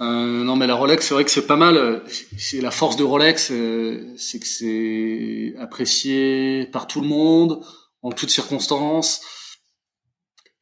Euh, 0.00 0.44
non, 0.44 0.56
mais 0.56 0.66
la 0.66 0.74
Rolex, 0.74 1.06
c'est 1.06 1.14
vrai 1.14 1.24
que 1.24 1.30
c'est 1.30 1.46
pas 1.46 1.56
mal. 1.56 2.02
C'est 2.38 2.60
la 2.60 2.70
force 2.70 2.96
de 2.96 3.04
Rolex, 3.04 3.50
euh, 3.50 4.14
c'est 4.16 4.40
que 4.40 4.46
c'est 4.46 5.54
apprécié 5.58 6.66
par 6.72 6.86
tout 6.86 7.02
le 7.02 7.08
monde, 7.08 7.60
en 8.02 8.10
toutes 8.10 8.30
circonstances. 8.30 9.20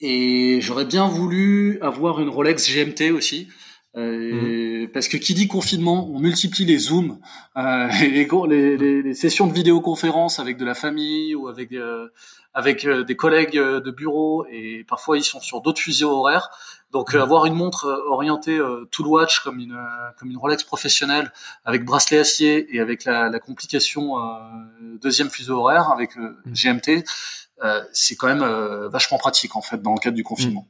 Et 0.00 0.60
j'aurais 0.60 0.84
bien 0.84 1.06
voulu 1.06 1.78
avoir 1.82 2.20
une 2.20 2.28
Rolex 2.28 2.68
GMT 2.68 3.12
aussi. 3.12 3.48
Euh, 3.96 4.82
mhm. 4.82 4.88
Parce 4.88 5.08
que 5.08 5.16
qui 5.16 5.34
dit 5.34 5.46
confinement, 5.46 6.08
on 6.12 6.18
multiplie 6.18 6.64
les 6.64 6.78
zooms, 6.78 7.18
les, 7.56 8.26
les, 8.26 9.02
les, 9.02 9.14
sessions 9.14 9.46
de 9.46 9.52
vidéoconférence 9.52 10.40
avec 10.40 10.56
de 10.56 10.64
la 10.64 10.74
famille 10.74 11.34
ou 11.34 11.48
avec 11.48 11.72
avec 12.54 12.86
des 12.86 13.16
collègues 13.16 13.56
de 13.56 13.90
bureau 13.90 14.44
et 14.50 14.84
parfois 14.86 15.16
ils 15.16 15.24
sont 15.24 15.40
sur 15.40 15.62
d'autres 15.62 15.80
fuseaux 15.80 16.10
horaires. 16.10 16.50
Donc 16.90 17.14
avoir 17.14 17.46
une 17.46 17.54
montre 17.54 17.86
orientée 18.08 18.58
Tool 18.90 19.06
Watch 19.06 19.40
comme 19.40 19.58
une 19.58 19.78
comme 20.18 20.30
une 20.30 20.38
Rolex 20.38 20.64
professionnelle 20.64 21.32
avec 21.64 21.84
bracelet 21.84 22.18
acier 22.18 22.74
et 22.74 22.80
avec 22.80 23.04
la, 23.04 23.28
la 23.28 23.38
complication 23.38 24.14
deuxième 25.00 25.28
fuseau 25.28 25.58
horaire 25.58 25.90
avec 25.90 26.16
mhm. 26.16 26.34
GMT, 26.46 27.04
c'est 27.92 28.16
quand 28.16 28.28
même 28.28 28.44
vachement 28.86 29.18
pratique 29.18 29.54
en 29.54 29.62
fait 29.62 29.82
dans 29.82 29.92
le 29.92 29.98
cadre 29.98 30.16
du 30.16 30.24
confinement. 30.24 30.66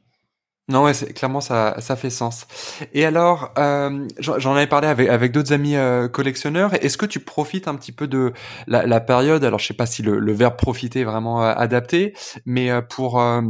Non, 0.69 0.83
ouais, 0.83 0.93
c'est 0.93 1.13
clairement 1.13 1.41
ça, 1.41 1.75
ça 1.79 1.95
fait 1.95 2.11
sens. 2.11 2.45
Et 2.93 3.03
alors, 3.03 3.51
euh, 3.57 4.07
j'en 4.19 4.53
avais 4.53 4.67
parlé 4.67 4.87
avec, 4.87 5.09
avec 5.09 5.31
d'autres 5.31 5.51
amis 5.51 5.75
euh, 5.75 6.07
collectionneurs. 6.07 6.75
Est-ce 6.83 6.95
que 6.95 7.07
tu 7.07 7.19
profites 7.19 7.67
un 7.67 7.75
petit 7.75 7.91
peu 7.91 8.07
de 8.07 8.33
la, 8.67 8.85
la 8.85 8.99
période? 8.99 9.43
Alors, 9.43 9.57
je 9.57 9.65
sais 9.65 9.73
pas 9.73 9.87
si 9.87 10.03
le, 10.03 10.19
le 10.19 10.31
verbe 10.31 10.57
profiter 10.57 10.99
est 11.01 11.05
vraiment 11.05 11.43
euh, 11.43 11.53
adapté, 11.55 12.13
mais 12.45 12.69
euh, 12.69 12.81
pour 12.81 13.19
euh, 13.19 13.41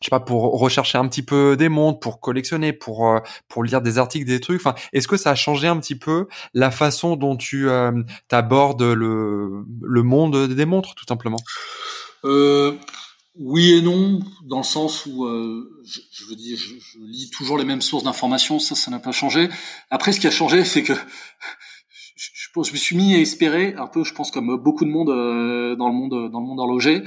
je 0.00 0.06
sais 0.06 0.10
pas 0.10 0.20
pour 0.20 0.58
rechercher 0.58 0.98
un 0.98 1.08
petit 1.08 1.22
peu 1.22 1.56
des 1.56 1.68
montres, 1.68 2.00
pour 2.00 2.20
collectionner, 2.20 2.72
pour 2.72 3.20
pour 3.48 3.64
lire 3.64 3.80
des 3.80 3.98
articles, 3.98 4.26
des 4.26 4.40
trucs. 4.40 4.60
Enfin, 4.60 4.74
est-ce 4.92 5.08
que 5.08 5.16
ça 5.16 5.30
a 5.30 5.34
changé 5.34 5.68
un 5.68 5.78
petit 5.78 5.98
peu 5.98 6.26
la 6.54 6.70
façon 6.70 7.16
dont 7.16 7.36
tu 7.36 7.68
abordes 8.30 8.82
le 8.82 9.64
le 9.82 10.02
monde 10.02 10.48
des 10.48 10.66
montres, 10.66 10.94
tout 10.94 11.06
simplement? 11.08 11.38
Euh, 12.24 12.76
Oui 13.38 13.72
et 13.74 13.82
non, 13.82 14.20
dans 14.44 14.58
le 14.58 14.64
sens 14.64 15.04
où 15.06 15.26
euh, 15.26 15.82
je, 15.84 16.00
je, 16.10 16.24
veux 16.24 16.36
dire, 16.36 16.56
je, 16.58 16.74
je, 16.78 16.98
lis 16.98 17.30
toujours 17.30 17.58
les 17.58 17.64
mêmes 17.64 17.82
sources 17.82 18.04
d'informations, 18.04 18.58
ça, 18.58 18.74
ça 18.74 18.90
n'a 18.90 18.98
pas 18.98 19.12
changé. 19.12 19.48
Après, 19.90 20.12
ce 20.12 20.20
qui 20.20 20.26
a 20.26 20.30
changé, 20.30 20.64
c'est 20.64 20.82
que 20.82 20.94
je, 22.16 22.30
je, 22.54 22.72
me 22.72 22.76
suis 22.78 22.96
mis 22.96 23.14
à 23.14 23.18
espérer, 23.18 23.74
un 23.76 23.86
peu, 23.86 24.04
je 24.04 24.14
pense, 24.14 24.30
comme 24.30 24.56
beaucoup 24.56 24.86
de 24.86 24.90
monde 24.90 25.10
euh, 25.10 25.76
dans 25.76 25.88
le 25.88 25.94
monde, 25.94 26.30
dans 26.32 26.40
le 26.40 26.46
monde 26.46 26.60
horloger, 26.60 27.02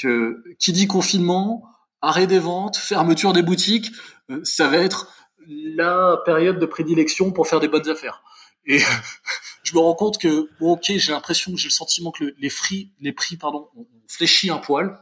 que 0.00 0.42
qui 0.60 0.72
dit 0.72 0.86
confinement, 0.86 1.64
arrêt 2.02 2.26
des 2.26 2.38
ventes, 2.38 2.76
fermeture 2.76 3.32
des 3.32 3.42
boutiques, 3.42 3.92
euh, 4.30 4.40
ça 4.44 4.68
va 4.68 4.78
être 4.78 5.08
la 5.48 6.18
période 6.24 6.58
de 6.58 6.66
prédilection 6.66 7.32
pour 7.32 7.48
faire 7.48 7.60
des 7.60 7.68
bonnes 7.68 7.88
affaires. 7.88 8.22
Et 8.66 8.78
je 9.62 9.74
me 9.74 9.80
rends 9.80 9.94
compte 9.94 10.18
que, 10.18 10.48
bon, 10.60 10.72
ok, 10.72 10.84
j'ai 10.86 11.12
l'impression 11.12 11.56
j'ai 11.56 11.68
le 11.68 11.72
sentiment 11.72 12.10
que 12.10 12.34
les 12.38 12.48
prix, 12.48 12.92
les 13.00 13.12
prix, 13.12 13.36
pardon, 13.36 13.68
ont 13.76 13.86
fléchi 14.08 14.50
un 14.50 14.58
poil. 14.58 15.00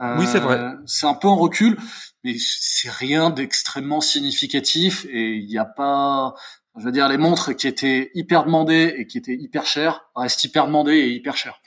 Euh, 0.00 0.16
oui, 0.18 0.26
c'est 0.26 0.38
vrai. 0.38 0.60
C'est 0.86 1.06
un 1.06 1.14
peu 1.14 1.28
en 1.28 1.36
recul, 1.36 1.78
mais 2.24 2.34
c'est 2.38 2.90
rien 2.90 3.30
d'extrêmement 3.30 4.00
significatif 4.00 5.06
et 5.10 5.34
il 5.34 5.46
n'y 5.46 5.58
a 5.58 5.66
pas, 5.66 6.34
je 6.78 6.84
veux 6.84 6.92
dire, 6.92 7.08
les 7.08 7.18
montres 7.18 7.54
qui 7.54 7.66
étaient 7.66 8.10
hyper 8.14 8.44
demandées 8.44 8.94
et 8.96 9.06
qui 9.06 9.18
étaient 9.18 9.36
hyper 9.36 9.66
chères 9.66 10.06
restent 10.16 10.44
hyper 10.44 10.66
demandées 10.66 10.96
et 10.96 11.10
hyper 11.10 11.36
chères. 11.36 11.60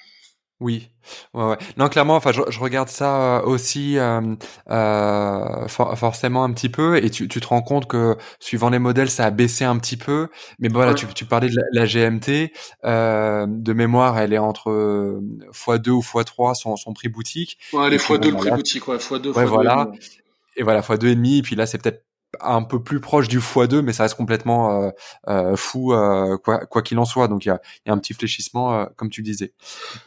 Oui, 0.64 0.88
ouais, 1.34 1.44
ouais. 1.44 1.58
Non, 1.76 1.90
clairement, 1.90 2.16
enfin, 2.16 2.32
je, 2.32 2.42
je 2.48 2.58
regarde 2.62 2.88
ça 2.88 3.40
euh, 3.40 3.42
aussi 3.42 3.98
euh, 3.98 4.22
euh, 4.70 5.68
for 5.68 5.98
forcément 5.98 6.46
un 6.46 6.54
petit 6.54 6.70
peu, 6.70 7.04
et 7.04 7.10
tu, 7.10 7.28
tu, 7.28 7.42
te 7.42 7.48
rends 7.48 7.62
compte 7.62 7.86
que 7.86 8.16
suivant 8.40 8.70
les 8.70 8.80
modèles, 8.80 9.10
ça 9.10 9.26
a 9.26 9.30
baissé 9.30 9.66
un 9.66 9.78
petit 9.78 9.98
peu. 9.98 10.30
Mais 10.60 10.70
bon, 10.70 10.76
voilà, 10.76 10.94
tu, 10.94 11.06
tu 11.08 11.26
parlais 11.26 11.50
de 11.50 11.56
la, 11.58 11.82
la 11.82 11.86
GMT, 11.86 12.54
euh, 12.86 13.46
de 13.46 13.74
mémoire, 13.74 14.18
elle 14.18 14.32
est 14.32 14.38
entre 14.38 14.72
x2 15.52 15.90
ou 15.90 16.00
x3 16.00 16.56
son, 16.56 16.78
son 16.78 16.94
prix 16.94 17.10
boutique. 17.10 17.58
Ouais, 17.74 17.90
les 17.90 17.98
x2 17.98 18.32
le 18.32 18.38
prix 18.38 18.52
boutique, 18.52 18.88
ouais, 18.88 18.96
x2, 18.96 19.34
ouais, 19.34 19.44
voilà. 19.44 19.92
Et 20.56 20.64
voilà, 20.64 20.80
x2 20.80 21.08
et 21.08 21.16
demi, 21.16 21.40
et 21.40 21.42
puis 21.42 21.58
là, 21.58 21.66
c'est 21.66 21.78
peut-être 21.78 22.06
un 22.42 22.64
peu 22.64 22.82
plus 22.82 23.00
proche 23.00 23.28
du 23.28 23.40
x2, 23.40 23.82
mais 23.82 23.94
ça 23.94 24.04
reste 24.04 24.16
complètement 24.16 24.84
euh, 24.84 24.90
euh, 25.28 25.56
fou, 25.56 25.94
euh, 25.94 26.38
quoi 26.38 26.82
qu'il 26.82 26.98
en 27.00 27.06
soit. 27.06 27.28
Donc 27.28 27.46
il 27.46 27.50
y 27.50 27.52
a, 27.52 27.60
un 27.86 27.98
petit 27.98 28.14
fléchissement, 28.14 28.88
comme 28.96 29.10
tu 29.10 29.22
disais. 29.22 29.54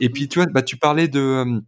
Et 0.01 0.11
puis 0.11 0.29
tu 0.29 0.39
vois, 0.39 0.47
bah, 0.47 0.63
tu 0.63 0.77
parlais 0.77 1.09
de 1.09 1.63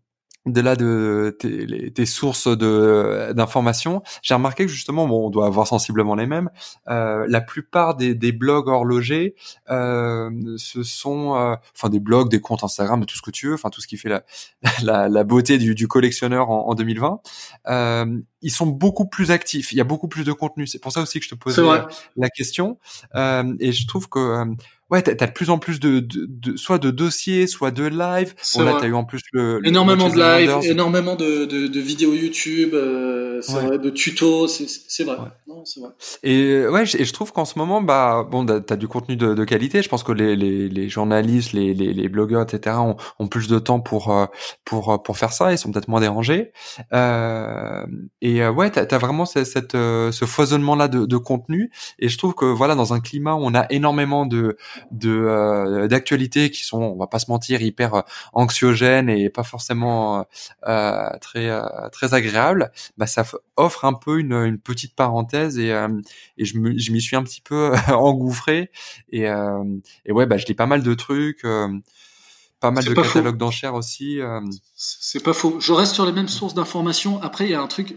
de 0.46 0.60
là 0.60 0.76
de 0.76 1.36
tes, 1.38 1.90
tes 1.92 2.06
sources 2.06 2.48
de 2.48 3.32
d'informations, 3.32 4.02
j'ai 4.22 4.34
remarqué 4.34 4.64
que 4.66 4.72
justement, 4.72 5.06
bon, 5.06 5.26
on 5.26 5.30
doit 5.30 5.46
avoir 5.46 5.66
sensiblement 5.66 6.14
les 6.14 6.26
mêmes. 6.26 6.50
Euh, 6.88 7.26
la 7.28 7.40
plupart 7.40 7.96
des, 7.96 8.14
des 8.14 8.32
blogs 8.32 8.68
horlogers, 8.68 9.34
euh, 9.70 10.30
ce 10.56 10.82
sont, 10.82 11.36
euh, 11.36 11.54
enfin, 11.76 11.88
des 11.90 12.00
blogs, 12.00 12.30
des 12.30 12.40
comptes 12.40 12.64
Instagram, 12.64 13.04
tout 13.04 13.16
ce 13.16 13.22
que 13.22 13.30
tu 13.30 13.48
veux, 13.48 13.54
enfin 13.54 13.70
tout 13.70 13.80
ce 13.80 13.86
qui 13.86 13.96
fait 13.96 14.08
la 14.08 14.24
la, 14.82 15.08
la 15.08 15.24
beauté 15.24 15.58
du, 15.58 15.74
du 15.74 15.88
collectionneur 15.88 16.50
en, 16.50 16.68
en 16.68 16.74
2020. 16.74 17.20
Euh, 17.68 18.20
ils 18.40 18.50
sont 18.50 18.66
beaucoup 18.66 19.06
plus 19.06 19.30
actifs. 19.30 19.72
Il 19.72 19.78
y 19.78 19.80
a 19.80 19.84
beaucoup 19.84 20.08
plus 20.08 20.24
de 20.24 20.32
contenu. 20.32 20.66
C'est 20.66 20.78
pour 20.78 20.92
ça 20.92 21.00
aussi 21.00 21.18
que 21.18 21.24
je 21.24 21.30
te 21.30 21.34
posais 21.34 21.62
la 22.16 22.30
question. 22.30 22.78
Euh, 23.14 23.54
et 23.60 23.72
je 23.72 23.86
trouve 23.86 24.08
que 24.08 24.18
euh, 24.18 24.44
ouais, 24.90 25.02
t'as 25.02 25.12
as 25.12 25.26
de 25.26 25.32
plus 25.32 25.50
en 25.50 25.58
plus 25.58 25.80
de, 25.80 26.00
de, 26.00 26.26
de, 26.28 26.56
soit 26.56 26.78
de 26.78 26.90
dossiers, 26.90 27.46
soit 27.46 27.70
de 27.70 27.84
live. 27.84 28.34
Bon, 28.54 28.62
là, 28.62 28.78
t'as 28.80 28.86
eu 28.86 28.94
en 28.94 29.04
plus 29.04 29.22
le 29.32 29.60
énormément 29.64 30.08
de 30.08 30.18
live, 30.18 30.58
énormément 30.62 31.16
de, 31.16 31.44
de, 31.44 31.66
de, 31.66 31.80
vidéos 31.80 32.14
YouTube, 32.14 32.74
euh, 32.74 33.27
vrai, 33.40 33.78
de 33.78 33.90
tutos. 33.90 34.48
C'est 34.48 35.04
vrai. 35.04 35.16
Ouais. 35.16 35.28
Non, 35.46 35.64
vrai. 35.80 35.90
Et 36.22 36.66
ouais, 36.66 36.82
et 36.82 37.04
je 37.04 37.12
trouve 37.12 37.32
qu'en 37.32 37.44
ce 37.44 37.58
moment, 37.58 37.80
bah 37.80 38.26
bon, 38.30 38.44
t'as 38.46 38.76
du 38.76 38.88
contenu 38.88 39.16
de, 39.16 39.34
de, 39.34 39.44
qualité. 39.44 39.82
Je 39.82 39.88
pense 39.88 40.02
que 40.02 40.12
les, 40.12 40.36
les, 40.36 40.68
les 40.68 40.88
journalistes, 40.88 41.52
les, 41.52 41.74
les, 41.74 41.92
les, 41.92 42.08
blogueurs, 42.08 42.42
etc. 42.42 42.76
Ont, 42.78 42.96
ont, 43.18 43.28
plus 43.28 43.48
de 43.48 43.58
temps 43.58 43.80
pour 43.80 44.14
euh, 44.14 44.26
pour 44.64 44.92
euh, 44.92 44.98
pour 44.98 45.16
faire 45.18 45.32
ça. 45.32 45.52
Ils 45.52 45.58
sont 45.58 45.70
peut-être 45.70 45.88
moins 45.88 46.00
dérangés. 46.00 46.52
Euh, 46.92 47.86
et 48.20 48.42
euh, 48.42 48.50
ouais, 48.50 48.70
t'as 48.70 48.86
as 48.94 48.98
vraiment 48.98 49.24
cette, 49.24 49.46
cette 49.46 49.74
euh, 49.74 50.12
ce 50.12 50.24
foisonnement 50.24 50.76
là 50.76 50.88
de, 50.88 51.06
de 51.06 51.16
contenu. 51.16 51.70
Et 51.98 52.08
je 52.08 52.18
trouve 52.18 52.34
que 52.34 52.44
voilà, 52.44 52.74
dans 52.74 52.92
un 52.92 53.00
climat 53.00 53.34
où 53.34 53.40
on 53.42 53.54
a 53.54 53.66
énormément 53.70 54.26
de 54.26 54.56
de 54.90 55.10
euh, 55.10 55.88
d'actualités 55.88 56.50
qui 56.50 56.64
sont, 56.64 56.80
on 56.80 56.96
va 56.96 57.06
pas 57.06 57.18
se 57.18 57.30
mentir, 57.30 57.62
hyper 57.62 57.94
euh, 57.94 58.02
anxiogènes 58.32 59.08
et 59.08 59.30
pas 59.30 59.42
forcément 59.42 60.26
euh, 60.66 61.10
très 61.20 61.50
très 61.92 62.14
agréables, 62.14 62.70
bah 62.96 63.06
ça 63.06 63.24
offre 63.56 63.84
un 63.84 63.94
peu 63.94 64.18
une, 64.18 64.32
une 64.32 64.58
petite 64.58 64.94
parenthèse 64.94 65.58
et 65.58 65.68
et 66.36 66.44
je 66.44 66.58
m'y 66.58 67.00
suis 67.00 67.16
un 67.16 67.22
petit 67.22 67.40
peu 67.40 67.72
engouffré 67.88 68.70
et 69.10 69.26
et 70.04 70.12
ouais 70.12 70.26
bah 70.26 70.36
je 70.36 70.46
lis 70.46 70.54
pas 70.54 70.66
mal 70.66 70.82
de 70.82 70.94
trucs 70.94 71.44
pas 72.60 72.70
mal 72.70 72.84
de 72.84 72.94
catalogues 72.94 73.36
d'enchères 73.36 73.74
aussi. 73.74 74.20
Euh... 74.20 74.40
C'est 74.74 75.22
pas 75.22 75.32
faux. 75.32 75.60
Je 75.60 75.72
reste 75.72 75.94
sur 75.94 76.06
les 76.06 76.12
mêmes 76.12 76.28
sources 76.28 76.54
d'informations. 76.54 77.20
Après, 77.22 77.44
il 77.46 77.50
y 77.50 77.54
a 77.54 77.60
un 77.60 77.66
truc 77.66 77.94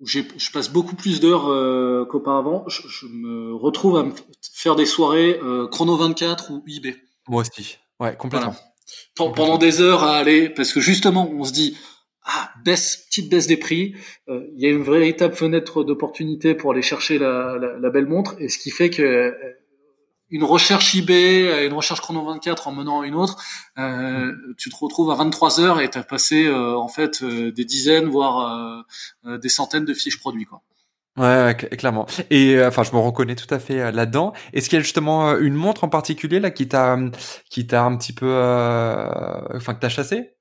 où 0.00 0.06
je 0.06 0.50
passe 0.52 0.70
beaucoup 0.70 0.96
plus 0.96 1.20
d'heures 1.20 1.48
euh, 1.48 2.04
qu'auparavant. 2.04 2.64
Je, 2.68 2.82
je, 2.88 3.06
me 3.06 3.54
retrouve 3.54 3.96
à 3.96 4.02
me 4.02 4.12
faire 4.52 4.76
des 4.76 4.86
soirées 4.86 5.38
euh, 5.42 5.66
chrono 5.68 5.96
24 5.96 6.50
ou 6.50 6.64
eBay. 6.66 6.96
Moi 7.28 7.42
aussi. 7.42 7.78
Ouais, 8.00 8.16
complètement. 8.16 8.50
Voilà. 8.50 8.60
complètement. 9.16 9.32
Pendant 9.32 9.58
des 9.58 9.80
heures 9.80 10.02
à 10.02 10.16
aller, 10.16 10.50
parce 10.50 10.72
que 10.72 10.80
justement, 10.80 11.30
on 11.30 11.44
se 11.44 11.52
dit, 11.52 11.76
ah, 12.24 12.50
baisse, 12.64 13.04
petite 13.08 13.30
baisse 13.30 13.46
des 13.46 13.56
prix. 13.56 13.94
Euh, 14.28 14.46
il 14.56 14.62
y 14.62 14.66
a 14.66 14.70
une 14.70 14.82
véritable 14.82 15.34
fenêtre 15.34 15.84
d'opportunité 15.84 16.54
pour 16.54 16.72
aller 16.72 16.82
chercher 16.82 17.18
la, 17.18 17.58
la, 17.60 17.78
la, 17.78 17.90
belle 17.90 18.06
montre, 18.06 18.34
et 18.38 18.48
ce 18.48 18.58
qui 18.58 18.70
fait 18.70 18.90
que 18.90 19.02
euh, 19.02 19.32
une 20.30 20.42
recherche 20.42 20.94
eBay, 20.96 21.66
une 21.66 21.72
recherche 21.74 22.00
chrono 22.00 22.24
24 22.24 22.66
en 22.66 22.72
menant 22.72 23.02
une 23.04 23.14
autre, 23.14 23.36
euh, 23.78 24.32
tu 24.58 24.68
te 24.68 24.76
retrouves 24.76 25.10
à 25.10 25.14
23 25.14 25.60
heures 25.60 25.80
et 25.80 25.88
tu 25.88 25.98
as 25.98 26.02
passé 26.02 26.46
euh, 26.46 26.76
en 26.76 26.88
fait 26.88 27.22
euh, 27.22 27.52
des 27.52 27.64
dizaines 27.64 28.06
voire 28.06 28.84
euh, 29.24 29.38
des 29.38 29.48
centaines 29.48 29.84
de 29.84 29.94
fiches 29.94 30.18
produits 30.18 30.44
quoi. 30.44 30.62
Ouais, 31.16 31.54
clairement. 31.54 32.06
Et 32.30 32.60
enfin, 32.64 32.82
je 32.82 32.90
me 32.90 32.98
reconnais 32.98 33.36
tout 33.36 33.46
à 33.54 33.60
fait 33.60 33.92
là-dedans. 33.92 34.32
Est-ce 34.52 34.68
qu'il 34.68 34.78
y 34.78 34.80
a 34.80 34.82
justement 34.82 35.36
une 35.38 35.54
montre 35.54 35.84
en 35.84 35.88
particulier 35.88 36.40
là 36.40 36.50
qui 36.50 36.66
t'a 36.66 36.98
qui 37.48 37.68
t'a 37.68 37.84
un 37.84 37.96
petit 37.96 38.12
peu 38.12 38.32
enfin 39.54 39.74
que 39.74 39.78
t'as 39.78 39.88
chassé 39.88 40.33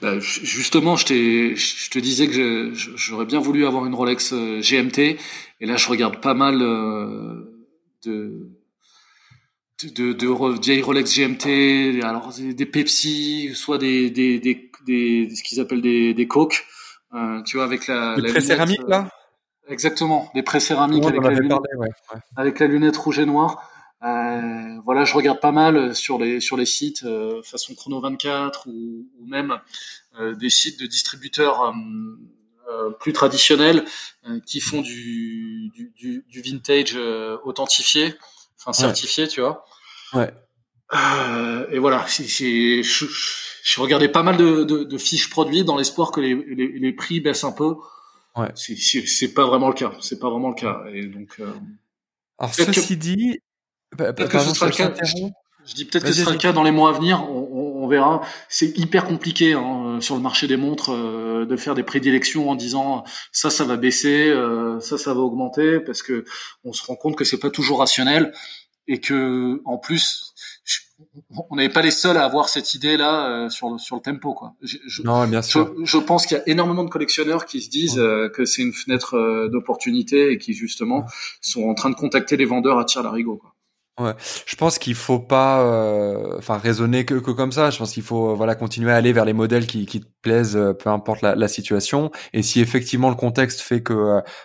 bah, 0.00 0.18
justement, 0.18 0.96
je, 0.96 1.54
je 1.54 1.90
te 1.90 1.98
disais 1.98 2.28
que 2.28 2.72
j'aurais 2.74 3.26
bien 3.26 3.40
voulu 3.40 3.66
avoir 3.66 3.86
une 3.86 3.94
Rolex 3.94 4.32
GMT, 4.32 4.98
et 4.98 5.66
là 5.66 5.76
je 5.76 5.88
regarde 5.88 6.20
pas 6.20 6.34
mal 6.34 6.58
de 8.04 8.50
de, 9.82 10.12
de, 10.12 10.60
vieilles 10.60 10.82
Rolex 10.82 11.18
GMT, 11.18 12.02
alors 12.02 12.32
des 12.38 12.66
Pepsi, 12.66 13.50
soit 13.54 13.78
des, 13.78 14.10
des, 14.10 14.38
des, 14.38 14.70
des 14.86 15.28
ce 15.34 15.42
qu'ils 15.42 15.60
appellent 15.60 15.82
des, 15.82 16.14
des 16.14 16.26
Coke, 16.26 16.64
euh, 17.14 17.42
tu 17.42 17.56
vois, 17.56 17.64
avec 17.64 17.86
la, 17.86 18.16
la 18.16 18.40
céramique 18.40 18.80
là? 18.88 19.08
Euh, 19.68 19.72
exactement, 19.72 20.30
des 20.34 20.42
pré-céramiques 20.42 21.04
avec, 21.04 21.22
la 21.22 21.30
lunette, 21.30 21.58
ouais, 21.76 21.86
ouais. 21.86 22.20
avec 22.36 22.58
la 22.60 22.66
lunette 22.66 22.96
rouge 22.96 23.18
et 23.18 23.26
noire. 23.26 23.70
Euh, 24.04 24.80
voilà, 24.84 25.04
je 25.04 25.14
regarde 25.14 25.40
pas 25.40 25.52
mal 25.52 25.94
sur 25.94 26.18
les 26.18 26.40
sur 26.40 26.56
les 26.56 26.66
sites 26.66 27.04
euh, 27.04 27.42
façon 27.42 27.74
Chrono 27.74 28.00
24 28.00 28.68
ou, 28.68 29.08
ou 29.18 29.26
même 29.26 29.58
euh, 30.20 30.34
des 30.34 30.50
sites 30.50 30.78
de 30.78 30.86
distributeurs 30.86 31.72
euh, 32.70 32.90
plus 33.00 33.12
traditionnels 33.12 33.84
qui 34.46 34.60
font 34.60 34.82
du, 34.82 35.70
du, 35.96 36.24
du, 36.28 36.40
vintage 36.42 36.96
authentifié 37.44 38.14
enfin 38.58 38.72
certifié, 38.72 39.24
ouais. 39.24 39.28
tu 39.28 39.40
vois. 39.40 39.64
Ouais. 40.12 40.32
Euh, 40.94 41.66
et 41.70 41.78
voilà, 41.78 42.04
j'ai 42.08 42.82
j'ai 42.82 43.80
regardé 43.80 44.08
pas 44.08 44.22
mal 44.22 44.36
de, 44.36 44.64
de, 44.64 44.84
de 44.84 44.98
fiches 44.98 45.30
produits 45.30 45.64
dans 45.64 45.76
l'espoir 45.76 46.10
que 46.10 46.20
les, 46.20 46.34
les, 46.34 46.78
les, 46.78 46.92
prix 46.92 47.20
baissent 47.20 47.44
un 47.44 47.52
peu. 47.52 47.76
Ouais. 48.36 48.48
C'est 48.54 49.34
pas 49.34 49.46
vraiment 49.46 49.68
le 49.68 49.74
cas. 49.74 49.92
C'est 50.00 50.18
pas 50.18 50.30
vraiment 50.30 50.50
le 50.50 50.54
cas. 50.54 50.84
Et 50.92 51.06
donc. 51.06 51.36
Euh, 51.40 51.52
Alors 52.38 52.54
ceci 52.54 52.88
que, 52.88 52.94
dit, 52.94 53.40
peut-être 53.96 54.28
que 54.28 54.38
ce 54.38 54.54
sera 54.54 54.66
le 54.66 54.72
cas. 54.72 54.92
Je, 55.66 55.74
dis 55.74 55.86
peut-être 55.86 56.04
que 56.04 56.12
ce 56.12 56.20
sera 56.20 56.32
le 56.32 56.38
cas 56.38 56.52
dans 56.52 56.62
les 56.62 56.70
mois 56.70 56.90
à 56.90 56.92
venir. 56.92 57.24
On, 57.30 57.48
on, 57.52 57.84
on 57.84 57.88
verra. 57.88 58.22
C'est 58.48 58.76
hyper 58.78 59.04
compliqué 59.04 59.54
hein, 59.54 59.98
sur 60.00 60.14
le 60.14 60.20
marché 60.20 60.46
des 60.46 60.56
montres 60.56 60.92
euh, 60.92 61.46
de 61.46 61.56
faire 61.56 61.74
des 61.74 61.82
prédilections 61.82 62.50
en 62.50 62.54
disant 62.54 63.04
ça, 63.32 63.50
ça 63.50 63.64
va 63.64 63.76
baisser, 63.76 64.28
euh, 64.28 64.80
ça, 64.80 64.98
ça 64.98 65.14
va 65.14 65.20
augmenter, 65.20 65.80
parce 65.80 66.02
que 66.02 66.24
on 66.64 66.72
se 66.72 66.84
rend 66.86 66.96
compte 66.96 67.16
que 67.16 67.24
c'est 67.24 67.40
pas 67.40 67.50
toujours 67.50 67.78
rationnel 67.78 68.32
et 68.88 69.00
que 69.00 69.62
en 69.64 69.78
plus 69.78 70.34
on 71.50 71.56
n'est 71.56 71.68
pas 71.68 71.82
les 71.82 71.90
seuls 71.90 72.16
à 72.16 72.24
avoir 72.24 72.48
cette 72.48 72.74
idée 72.74 72.96
là 72.96 73.28
euh, 73.28 73.48
sur 73.48 73.70
le 73.70 73.78
sur 73.78 73.96
le 73.96 74.02
tempo 74.02 74.34
quoi. 74.34 74.54
Je, 74.62 75.02
non, 75.02 75.26
bien 75.26 75.42
sûr. 75.42 75.74
Je, 75.80 75.84
je 75.84 75.98
pense 75.98 76.26
qu'il 76.26 76.36
y 76.36 76.40
a 76.40 76.48
énormément 76.48 76.84
de 76.84 76.90
collectionneurs 76.90 77.46
qui 77.46 77.60
se 77.60 77.70
disent 77.70 77.98
euh, 77.98 78.28
que 78.28 78.44
c'est 78.44 78.62
une 78.62 78.72
fenêtre 78.72 79.16
euh, 79.16 79.48
d'opportunité 79.48 80.30
et 80.30 80.38
qui 80.38 80.54
justement 80.54 81.04
sont 81.40 81.64
en 81.64 81.74
train 81.74 81.90
de 81.90 81.94
contacter 81.94 82.36
les 82.36 82.44
vendeurs 82.44 82.78
à 82.78 82.84
tir 82.84 83.02
larigot 83.02 83.36
quoi. 83.36 83.53
Ouais, 84.00 84.12
je 84.44 84.56
pense 84.56 84.80
qu'il 84.80 84.96
faut 84.96 85.20
pas, 85.20 85.60
euh, 85.62 86.36
enfin 86.38 86.58
raisonner 86.58 87.04
que, 87.04 87.14
que, 87.14 87.30
comme 87.30 87.52
ça. 87.52 87.70
Je 87.70 87.78
pense 87.78 87.92
qu'il 87.92 88.02
faut, 88.02 88.30
euh, 88.32 88.34
voilà, 88.34 88.56
continuer 88.56 88.90
à 88.90 88.96
aller 88.96 89.12
vers 89.12 89.24
les 89.24 89.32
modèles 89.32 89.68
qui, 89.68 89.86
qui 89.86 90.00
te 90.00 90.06
plaisent, 90.20 90.56
euh, 90.56 90.72
peu 90.72 90.90
importe 90.90 91.22
la, 91.22 91.36
la, 91.36 91.46
situation. 91.46 92.10
Et 92.32 92.42
si 92.42 92.60
effectivement 92.60 93.08
le 93.08 93.14
contexte 93.14 93.60
fait 93.60 93.84
que 93.84 93.92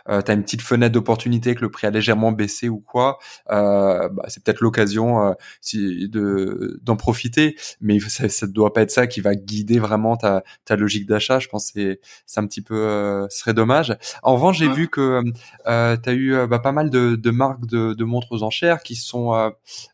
euh, 0.08 0.22
tu 0.22 0.32
as 0.32 0.36
une 0.36 0.44
petite 0.44 0.62
fenêtre 0.62 0.94
d'opportunité, 0.94 1.56
que 1.56 1.62
le 1.62 1.72
prix 1.72 1.88
a 1.88 1.90
légèrement 1.90 2.32
baissé 2.32 2.70
ou 2.70 2.80
quoi, 2.80 3.18
euh, 3.50 4.08
bah, 4.10 4.24
c'est 4.28 4.44
peut-être 4.44 4.62
l'occasion 4.62 5.34
si, 5.62 6.08
de 6.10 6.80
d'en 6.84 6.96
profiter. 6.96 7.56
Mais 7.82 8.00
ça, 8.02 8.30
ça 8.30 8.46
doit 8.46 8.72
pas 8.72 8.82
être 8.84 8.92
ça 8.92 9.08
qui 9.08 9.20
va 9.20 9.34
guider 9.34 9.80
vraiment 9.80 10.16
ta, 10.16 10.44
ta 10.64 10.76
logique 10.76 11.08
d'achat. 11.08 11.40
Je 11.40 11.48
pense 11.48 11.72
que 11.72 12.00
c'est 12.28 12.40
un 12.40 12.46
petit 12.46 12.62
peu, 12.62 13.26
ce 13.32 13.40
serait 13.40 13.56
dommage. 13.56 13.98
En 14.22 14.36
revanche, 14.36 14.60
j'ai 14.60 14.70
vu 14.70 14.90
que 14.90 15.24
euh, 15.66 15.98
tu 15.98 16.10
as 16.10 16.14
eu 16.14 16.48
bah, 16.48 16.60
pas 16.60 16.72
mal 16.72 16.92
de, 16.92 17.16
de 17.16 17.32
marques 17.32 17.66
de, 17.66 17.96
de 17.96 18.04
montres 18.04 18.32
aux 18.32 18.44
enchères 18.44 18.84
qui 18.84 18.96
sont 18.96 19.39
euh, 19.48 19.52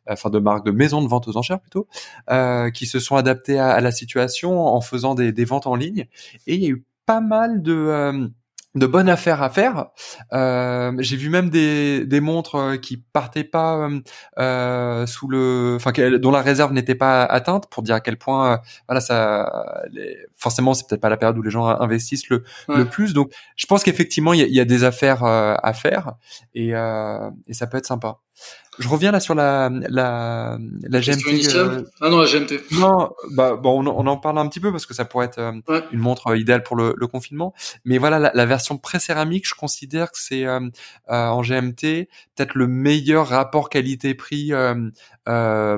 enfin 0.08 0.30
de 0.30 0.40
marques 0.40 0.66
de 0.66 0.72
maisons 0.72 1.02
de 1.02 1.08
vente 1.08 1.28
aux 1.28 1.38
enchères 1.38 1.60
plutôt, 1.60 1.88
euh, 2.30 2.70
qui 2.72 2.86
se 2.86 3.00
sont 3.00 3.16
adaptées 3.16 3.60
à, 3.60 3.80
la 3.82 3.92
situation 3.92 4.66
en 4.66 4.82
faisant 4.82 5.16
des, 5.16 5.32
des, 5.32 5.46
ventes 5.46 5.68
en 5.68 5.76
ligne. 5.76 6.08
Et 6.48 6.56
il 6.56 6.64
y 6.64 6.66
a 6.68 6.70
eu 6.70 6.86
pas 7.06 7.22
mal 7.22 7.62
de 7.62 7.74
euh, 7.74 8.28
de 8.74 8.88
bonnes 8.88 9.08
affaires 9.08 9.42
à 9.42 9.50
faire. 9.50 9.86
Euh, 10.34 10.92
j'ai 11.00 11.16
vu 11.16 11.30
même 11.30 11.50
des, 11.50 12.06
des 12.06 12.20
montres 12.20 12.78
qui 12.82 12.98
partaient 12.98 13.46
pas 13.46 13.90
euh, 14.38 15.06
sous 15.08 15.30
le, 15.30 15.78
enfin 15.78 15.94
dont 16.18 16.32
la 16.32 16.42
réserve 16.42 16.74
n'était 16.74 16.96
pas 16.96 17.24
atteinte 17.24 17.70
pour 17.70 17.84
dire 17.84 17.96
à 17.96 18.02
quel 18.02 18.18
point, 18.18 18.60
voilà 18.90 19.00
ça, 19.00 19.82
les, 19.94 20.18
forcément 20.36 20.74
c'est 20.74 20.86
peut-être 20.90 21.00
pas 21.00 21.08
la 21.08 21.16
période 21.16 21.38
où 21.38 21.42
les 21.42 21.52
gens 21.52 21.68
investissent 21.68 22.30
le, 22.30 22.44
le 22.68 22.84
plus. 22.84 23.14
Donc 23.14 23.32
je 23.56 23.66
pense 23.66 23.82
qu'effectivement 23.82 24.34
il 24.34 24.42
y 24.42 24.44
a, 24.44 24.48
y 24.48 24.60
a, 24.60 24.66
des 24.66 24.84
affaires 24.84 25.24
à 25.24 25.74
faire 25.74 26.16
et, 26.54 26.72
et 26.72 27.54
ça 27.54 27.68
peut 27.68 27.78
être 27.78 27.86
sympa. 27.86 28.20
Je 28.80 28.88
reviens 28.88 29.12
là 29.12 29.20
sur 29.20 29.36
la 29.36 29.70
la 29.90 30.58
la 30.84 31.00
GMT. 31.00 31.56
Euh... 31.56 31.84
Ah 32.02 32.10
non 32.10 32.20
la 32.20 32.26
GMT. 32.26 32.62
Non, 32.72 33.12
bah 33.32 33.56
bon, 33.56 33.86
on, 33.86 34.08
en 34.08 34.18
parle 34.18 34.38
un 34.40 34.48
petit 34.48 34.60
peu 34.60 34.72
parce 34.72 34.86
que 34.86 34.94
ça 34.94 35.06
pourrait 35.06 35.28
être 35.28 35.40
euh, 35.40 35.82
une 35.92 36.00
montre 36.00 36.28
euh, 36.28 36.38
idéale 36.38 36.64
pour 36.64 36.76
le, 36.76 36.94
le 36.98 37.08
confinement. 37.08 37.54
Mais 37.86 37.98
voilà, 37.98 38.20
la, 38.20 38.32
la 38.34 38.46
version 38.46 38.78
pré-céramique, 38.78 39.48
je 39.48 39.56
considère 39.56 40.12
que 40.12 40.20
c'est 40.20 40.46
euh, 40.46 40.60
en 41.08 41.42
GMT 41.42 42.08
peut-être 42.36 42.56
le 42.56 42.68
meilleur 42.68 43.28
rapport 43.28 43.70
qualité-prix 43.70 44.52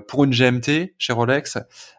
pour 0.07 0.23
une 0.23 0.31
GMT 0.31 0.93
chez 0.97 1.13
Rolex. 1.13 1.57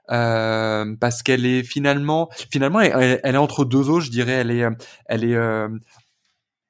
parce 0.09 1.23
qu'elle 1.23 1.47
est 1.47 1.63
finalement, 1.63 2.29
finalement, 2.51 2.81
elle, 2.81 3.21
elle, 3.23 3.35
est 3.35 3.39
entre 3.39 3.65
deux 3.65 3.89
eaux, 3.89 4.01
je 4.01 4.11
dirais. 4.11 4.33
Elle 4.33 4.51
est, 4.51 4.65
elle 5.07 5.25
est 5.25 5.37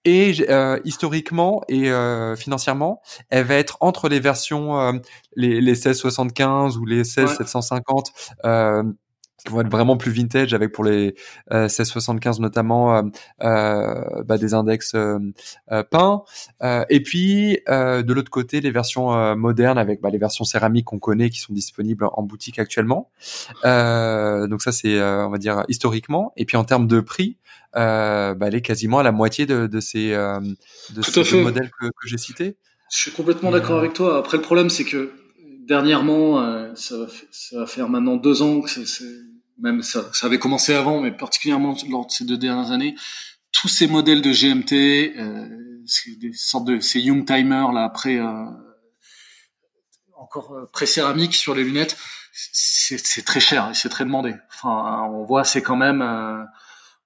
et 0.04 0.34
euh, 0.48 0.78
historiquement 0.84 1.62
et 1.68 1.90
euh, 1.90 2.36
financièrement, 2.36 3.02
elle 3.30 3.44
va 3.44 3.54
être 3.56 3.76
entre 3.80 4.08
les 4.08 4.20
versions 4.20 4.80
euh, 4.80 4.92
les, 5.34 5.60
les 5.60 5.72
1675 5.72 6.76
ou 6.78 6.86
les 6.86 7.04
16750 7.04 8.12
euh, 8.44 8.82
qui 9.44 9.52
vont 9.52 9.60
être 9.60 9.70
vraiment 9.70 9.96
plus 9.96 10.10
vintage 10.10 10.52
avec 10.52 10.72
pour 10.72 10.82
les 10.82 11.14
1675 11.52 12.40
notamment 12.40 13.04
bah, 13.38 14.36
des 14.36 14.52
index 14.52 14.96
peints. 15.90 16.22
Et 16.90 17.02
puis 17.04 17.60
de 17.68 18.12
l'autre 18.12 18.30
côté 18.30 18.60
les 18.60 18.72
versions 18.72 19.36
modernes 19.36 19.78
avec 19.78 20.00
bah, 20.00 20.10
les 20.10 20.18
versions 20.18 20.44
céramiques 20.44 20.86
qu'on 20.86 20.98
connaît 20.98 21.30
qui 21.30 21.38
sont 21.38 21.52
disponibles 21.52 22.08
en 22.12 22.24
boutique 22.24 22.58
actuellement. 22.58 23.12
Donc 23.62 24.60
ça 24.60 24.72
c'est 24.72 25.00
on 25.00 25.30
va 25.30 25.38
dire 25.38 25.62
historiquement. 25.68 26.32
Et 26.36 26.44
puis 26.44 26.56
en 26.56 26.64
termes 26.64 26.88
de 26.88 26.98
prix 26.98 27.36
euh, 27.36 27.47
bah, 27.78 28.46
elle 28.48 28.54
est 28.54 28.62
quasiment 28.62 28.98
à 28.98 29.02
la 29.02 29.12
moitié 29.12 29.46
de, 29.46 29.66
de 29.66 29.80
ces, 29.80 30.12
euh, 30.12 30.40
de 30.90 31.02
ces 31.02 31.42
modèles 31.42 31.70
que, 31.80 31.86
que 31.86 32.06
j'ai 32.06 32.18
cités. 32.18 32.56
Je 32.90 32.98
suis 32.98 33.10
complètement 33.12 33.50
d'accord 33.50 33.76
euh, 33.76 33.80
avec 33.80 33.92
toi. 33.92 34.18
Après, 34.18 34.36
le 34.36 34.42
problème, 34.42 34.70
c'est 34.70 34.84
que 34.84 35.12
dernièrement, 35.68 36.40
euh, 36.40 36.74
ça, 36.74 36.96
va 36.96 37.06
ça 37.30 37.58
va 37.60 37.66
faire 37.66 37.88
maintenant 37.88 38.16
deux 38.16 38.42
ans 38.42 38.62
que 38.62 38.70
c'est, 38.70 39.04
même 39.58 39.82
ça, 39.82 40.08
ça 40.12 40.26
avait 40.26 40.38
commencé 40.38 40.74
avant, 40.74 41.00
mais 41.00 41.12
particulièrement 41.12 41.76
lors 41.90 42.06
de 42.06 42.10
ces 42.10 42.24
deux 42.24 42.38
dernières 42.38 42.72
années, 42.72 42.96
tous 43.52 43.68
ces 43.68 43.86
modèles 43.86 44.22
de 44.22 44.32
GMT, 44.32 45.16
euh, 45.18 45.46
c'est 45.86 46.18
des 46.18 46.32
sortes 46.32 46.66
de 46.66 46.80
ces 46.80 47.00
Young 47.00 47.26
Timer 47.26 47.66
là 47.72 47.84
après 47.84 48.18
euh, 48.18 48.44
encore 50.16 50.54
pré-céramique 50.72 51.34
sur 51.34 51.54
les 51.54 51.64
lunettes, 51.64 51.96
c'est, 52.32 52.98
c'est 52.98 53.22
très 53.22 53.40
cher 53.40 53.70
et 53.70 53.74
c'est 53.74 53.88
très 53.88 54.04
demandé. 54.04 54.34
Enfin, 54.54 55.08
on 55.10 55.24
voit, 55.24 55.44
c'est 55.44 55.62
quand 55.62 55.76
même 55.76 56.02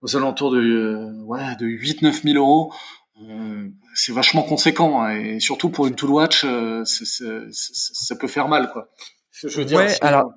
aux 0.03 0.17
alentours 0.17 0.51
de, 0.51 0.61
euh, 0.61 1.23
ouais, 1.25 1.57
de 1.59 1.67
8-9 1.67 2.23
000 2.23 2.37
euros. 2.37 2.73
Euh, 3.21 3.69
c'est 3.95 4.13
vachement 4.13 4.43
conséquent 4.43 5.03
hein, 5.03 5.11
et 5.11 5.41
surtout 5.41 5.69
pour 5.69 5.87
une 5.87 5.95
tool 5.95 6.11
watch, 6.11 6.45
euh, 6.45 6.83
ça 6.85 8.17
peut 8.17 8.27
faire 8.27 8.49
mal 8.49 8.71
quoi. 8.73 8.89
Je 9.33 9.49
veux 9.49 9.65
dire. 9.65 9.79
Ouais, 9.79 9.95
alors, 10.01 10.33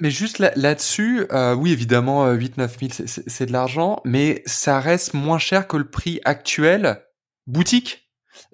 mais 0.00 0.10
juste 0.10 0.38
là-dessus, 0.38 1.26
euh, 1.32 1.54
oui 1.54 1.72
évidemment 1.72 2.32
8-9 2.32 2.96
000 2.96 3.08
c'est 3.26 3.46
de 3.46 3.52
l'argent, 3.52 4.00
mais 4.04 4.42
ça 4.46 4.80
reste 4.80 5.12
moins 5.12 5.38
cher 5.38 5.66
que 5.66 5.76
le 5.76 5.88
prix 5.88 6.20
actuel 6.24 7.02
boutique 7.46 8.03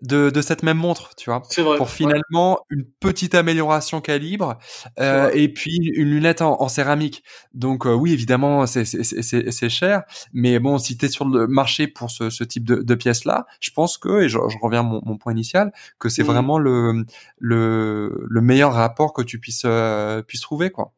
de, 0.02 0.30
de 0.30 0.40
cette 0.40 0.62
même 0.62 0.78
montre, 0.78 1.14
tu 1.16 1.30
vois, 1.30 1.42
vrai, 1.56 1.76
pour 1.76 1.90
finalement 1.90 2.60
une 2.70 2.84
petite 2.84 3.34
amélioration 3.34 4.00
calibre 4.00 4.58
euh, 4.98 5.30
et 5.34 5.48
puis 5.48 5.76
une 5.94 6.10
lunette 6.10 6.42
en, 6.42 6.60
en 6.60 6.68
céramique. 6.68 7.22
Donc 7.54 7.86
euh, 7.86 7.94
oui, 7.94 8.12
évidemment, 8.12 8.66
c'est 8.66 9.68
cher, 9.68 10.02
mais 10.32 10.58
bon, 10.58 10.78
si 10.78 10.96
tu 10.96 11.06
es 11.06 11.08
sur 11.08 11.26
le 11.26 11.46
marché 11.46 11.86
pour 11.86 12.10
ce, 12.10 12.30
ce 12.30 12.44
type 12.44 12.64
de, 12.64 12.76
de 12.76 12.94
pièces 12.94 13.24
là, 13.24 13.46
je 13.60 13.70
pense 13.70 13.98
que 13.98 14.22
et 14.22 14.28
je, 14.28 14.38
je 14.48 14.56
reviens 14.62 14.80
à 14.80 14.82
mon, 14.82 15.00
mon, 15.04 15.16
point 15.16 15.32
initial, 15.32 15.72
que 15.98 16.08
c'est 16.08 16.22
mmh. 16.22 16.26
vraiment 16.26 16.58
le, 16.58 17.04
le 17.38 18.26
le 18.28 18.40
meilleur 18.40 18.72
rapport 18.72 19.12
que 19.12 19.22
tu 19.22 19.38
puisses 19.38 19.62
euh, 19.64 20.22
puisses 20.22 20.40
trouver 20.40 20.70
quoi. 20.70 20.92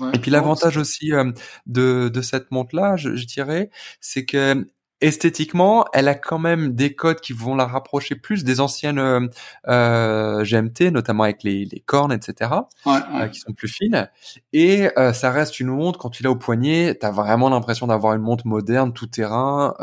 Ouais, 0.00 0.10
et 0.12 0.18
puis 0.18 0.30
l'avantage 0.30 0.76
aussi 0.76 1.12
euh, 1.12 1.30
de, 1.66 2.10
de 2.12 2.20
cette 2.20 2.50
montre 2.50 2.74
là, 2.74 2.96
je, 2.96 3.14
je 3.14 3.26
dirais, 3.26 3.70
c'est 4.00 4.24
que 4.24 4.66
esthétiquement, 5.00 5.84
elle 5.92 6.08
a 6.08 6.14
quand 6.14 6.38
même 6.38 6.74
des 6.74 6.94
codes 6.94 7.20
qui 7.20 7.32
vont 7.32 7.54
la 7.54 7.66
rapprocher 7.66 8.14
plus 8.14 8.44
des 8.44 8.60
anciennes 8.60 8.98
euh, 8.98 9.26
euh 9.68 10.44
GMT, 10.44 10.90
notamment 10.90 11.24
avec 11.24 11.42
les, 11.42 11.64
les 11.64 11.80
cornes, 11.80 12.12
etc., 12.12 12.50
ouais, 12.86 12.98
euh, 13.14 13.28
qui 13.28 13.40
sont 13.40 13.52
plus 13.52 13.68
fines. 13.68 14.08
Et 14.52 14.88
euh, 14.98 15.12
ça 15.12 15.30
reste 15.30 15.60
une 15.60 15.68
montre, 15.68 15.98
quand 15.98 16.10
tu 16.10 16.22
l'as 16.22 16.30
au 16.30 16.36
poignet, 16.36 16.96
tu 16.98 17.06
as 17.06 17.10
vraiment 17.10 17.50
l'impression 17.50 17.86
d'avoir 17.86 18.14
une 18.14 18.22
montre 18.22 18.46
moderne, 18.46 18.92
tout 18.92 19.06
terrain, 19.06 19.74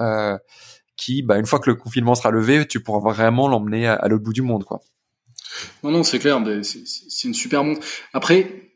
qui, 0.97 1.24
bah, 1.24 1.39
une 1.39 1.45
fois 1.45 1.60
que 1.60 1.69
le 1.69 1.76
confinement 1.76 2.15
sera 2.15 2.32
levé, 2.32 2.67
tu 2.67 2.82
pourras 2.82 3.00
vraiment 3.00 3.47
l'emmener 3.47 3.88
à, 3.88 3.93
à 3.93 4.08
l'autre 4.08 4.24
bout 4.24 4.34
du 4.34 4.43
monde. 4.43 4.65
quoi. 4.65 4.82
Non, 5.84 5.91
non, 5.91 6.04
c'est 6.04 6.19
clair, 6.19 6.41
c'est 6.63 7.28
une 7.28 7.34
super 7.34 7.63
montre. 7.63 7.86
Après, 8.13 8.70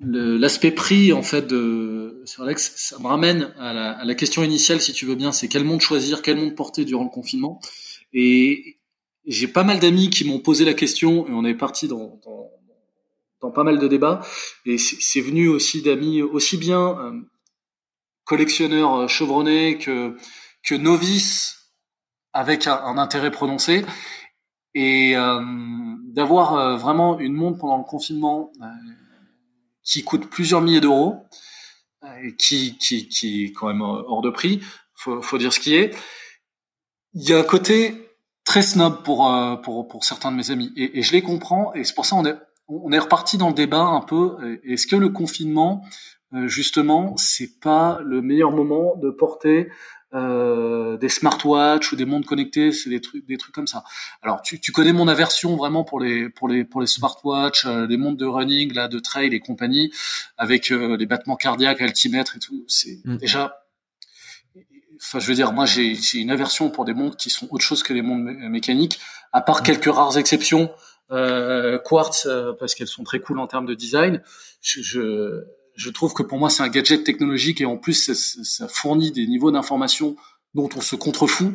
l'aspect 0.00 0.72
prix 0.72 1.12
en 1.12 1.22
fait 1.22 1.46
de 1.46 2.22
sur 2.24 2.42
Alex, 2.42 2.74
ça 2.76 2.98
me 2.98 3.06
ramène 3.06 3.52
à 3.58 3.72
la, 3.72 3.92
à 3.92 4.04
la, 4.04 4.14
question 4.14 4.42
initiale, 4.42 4.80
si 4.80 4.92
tu 4.92 5.06
veux 5.06 5.14
bien, 5.14 5.32
c'est 5.32 5.48
quel 5.48 5.64
monde 5.64 5.80
choisir, 5.80 6.22
quel 6.22 6.36
monde 6.36 6.54
porter 6.54 6.84
durant 6.84 7.04
le 7.04 7.10
confinement. 7.10 7.60
Et 8.12 8.78
j'ai 9.26 9.48
pas 9.48 9.64
mal 9.64 9.78
d'amis 9.78 10.10
qui 10.10 10.24
m'ont 10.24 10.40
posé 10.40 10.64
la 10.64 10.74
question, 10.74 11.26
et 11.28 11.32
on 11.32 11.44
est 11.44 11.54
parti 11.54 11.88
dans, 11.88 12.20
dans, 12.24 12.50
dans 13.40 13.50
pas 13.50 13.64
mal 13.64 13.78
de 13.78 13.88
débats. 13.88 14.20
Et 14.66 14.78
c'est 14.78 15.20
venu 15.20 15.48
aussi 15.48 15.82
d'amis 15.82 16.22
aussi 16.22 16.56
bien 16.56 16.98
euh, 16.98 17.12
collectionneurs 18.24 18.94
euh, 18.94 19.08
chevronnés 19.08 19.78
que 19.78 20.16
que 20.64 20.74
novices 20.76 21.72
avec 22.32 22.66
un, 22.66 22.76
un 22.76 22.98
intérêt 22.98 23.30
prononcé. 23.30 23.84
Et 24.74 25.16
euh, 25.16 25.40
d'avoir 26.04 26.54
euh, 26.54 26.76
vraiment 26.76 27.18
une 27.18 27.34
montre 27.34 27.58
pendant 27.58 27.78
le 27.78 27.84
confinement 27.84 28.52
qui 29.84 30.04
coûte 30.04 30.28
plusieurs 30.28 30.60
milliers 30.60 30.80
d'euros, 30.80 31.26
euh, 32.04 32.30
qui, 32.38 32.76
qui, 32.78 33.08
qui 33.08 33.44
est 33.44 33.52
quand 33.52 33.68
même 33.68 33.82
hors 33.82 34.22
de 34.22 34.30
prix, 34.30 34.60
faut, 34.94 35.22
faut 35.22 35.38
dire 35.38 35.52
ce 35.52 35.60
qui 35.60 35.74
est. 35.74 35.94
Il 37.14 37.28
y 37.28 37.32
a 37.32 37.38
un 37.38 37.44
côté 37.44 38.08
très 38.44 38.62
snob 38.62 39.02
pour, 39.02 39.32
euh, 39.32 39.56
pour, 39.56 39.86
pour 39.88 40.04
certains 40.04 40.32
de 40.32 40.36
mes 40.36 40.50
amis, 40.50 40.72
et, 40.76 40.98
et 40.98 41.02
je 41.02 41.12
les 41.12 41.22
comprends, 41.22 41.72
et 41.74 41.84
c'est 41.84 41.94
pour 41.94 42.06
ça 42.06 42.16
on 42.16 42.24
est, 42.24 42.36
on 42.68 42.90
est 42.92 42.98
reparti 42.98 43.38
dans 43.38 43.48
le 43.48 43.54
débat 43.54 43.82
un 43.82 44.00
peu. 44.00 44.36
Est-ce 44.64 44.86
que 44.86 44.96
le 44.96 45.10
confinement, 45.10 45.84
euh, 46.32 46.48
justement, 46.48 47.14
c'est 47.16 47.60
pas 47.60 48.00
le 48.02 48.22
meilleur 48.22 48.50
moment 48.50 48.96
de 48.96 49.10
porter 49.10 49.70
euh, 50.14 50.98
des 50.98 51.08
smartwatches 51.08 51.90
ou 51.92 51.96
des 51.96 52.04
montres 52.04 52.28
connectées, 52.28 52.72
c'est 52.72 52.90
des 52.90 53.00
trucs, 53.00 53.26
des 53.26 53.38
trucs 53.38 53.54
comme 53.54 53.66
ça. 53.66 53.82
Alors, 54.20 54.42
tu, 54.42 54.60
tu 54.60 54.70
connais 54.70 54.92
mon 54.92 55.08
aversion 55.08 55.56
vraiment 55.56 55.84
pour 55.84 56.00
les 56.00 56.28
pour 56.28 56.48
les 56.48 56.64
pour 56.64 56.82
les 56.82 56.86
smartwatches, 56.86 57.64
euh, 57.64 57.86
les 57.86 57.96
montres 57.96 58.18
de 58.18 58.26
running, 58.26 58.74
là, 58.74 58.88
de 58.88 58.98
trail 58.98 59.34
et 59.34 59.40
compagnie, 59.40 59.90
avec 60.36 60.70
euh, 60.70 60.98
les 60.98 61.06
battements 61.06 61.36
cardiaques, 61.36 61.80
altimètre 61.80 62.36
et 62.36 62.40
tout. 62.40 62.62
C'est 62.68 63.00
mm. 63.04 63.16
déjà, 63.16 63.64
enfin, 65.00 65.18
je 65.18 65.26
veux 65.26 65.34
dire, 65.34 65.52
moi, 65.52 65.64
j'ai 65.64 65.94
j'ai 65.94 66.18
une 66.18 66.30
aversion 66.30 66.68
pour 66.68 66.84
des 66.84 66.94
montres 66.94 67.16
qui 67.16 67.30
sont 67.30 67.48
autre 67.50 67.64
chose 67.64 67.82
que 67.82 67.94
des 67.94 68.02
montres 68.02 68.38
mécaniques, 68.50 69.00
à 69.32 69.40
part 69.40 69.60
mm. 69.60 69.64
quelques 69.64 69.92
rares 69.92 70.18
exceptions. 70.18 70.70
Euh, 71.10 71.78
quartz 71.78 72.26
parce 72.58 72.74
qu'elles 72.74 72.86
sont 72.86 73.04
très 73.04 73.20
cool 73.20 73.38
en 73.38 73.46
termes 73.46 73.66
de 73.66 73.74
design. 73.74 74.22
Je, 74.62 74.82
je 74.82 75.44
je 75.74 75.90
trouve 75.90 76.12
que 76.14 76.22
pour 76.22 76.38
moi 76.38 76.50
c'est 76.50 76.62
un 76.62 76.68
gadget 76.68 77.04
technologique 77.04 77.60
et 77.60 77.64
en 77.64 77.76
plus 77.76 77.94
ça, 77.94 78.14
ça 78.14 78.68
fournit 78.68 79.10
des 79.10 79.26
niveaux 79.26 79.50
d'information 79.50 80.16
dont 80.54 80.68
on 80.76 80.80
se 80.80 80.96
contrefout 80.96 81.54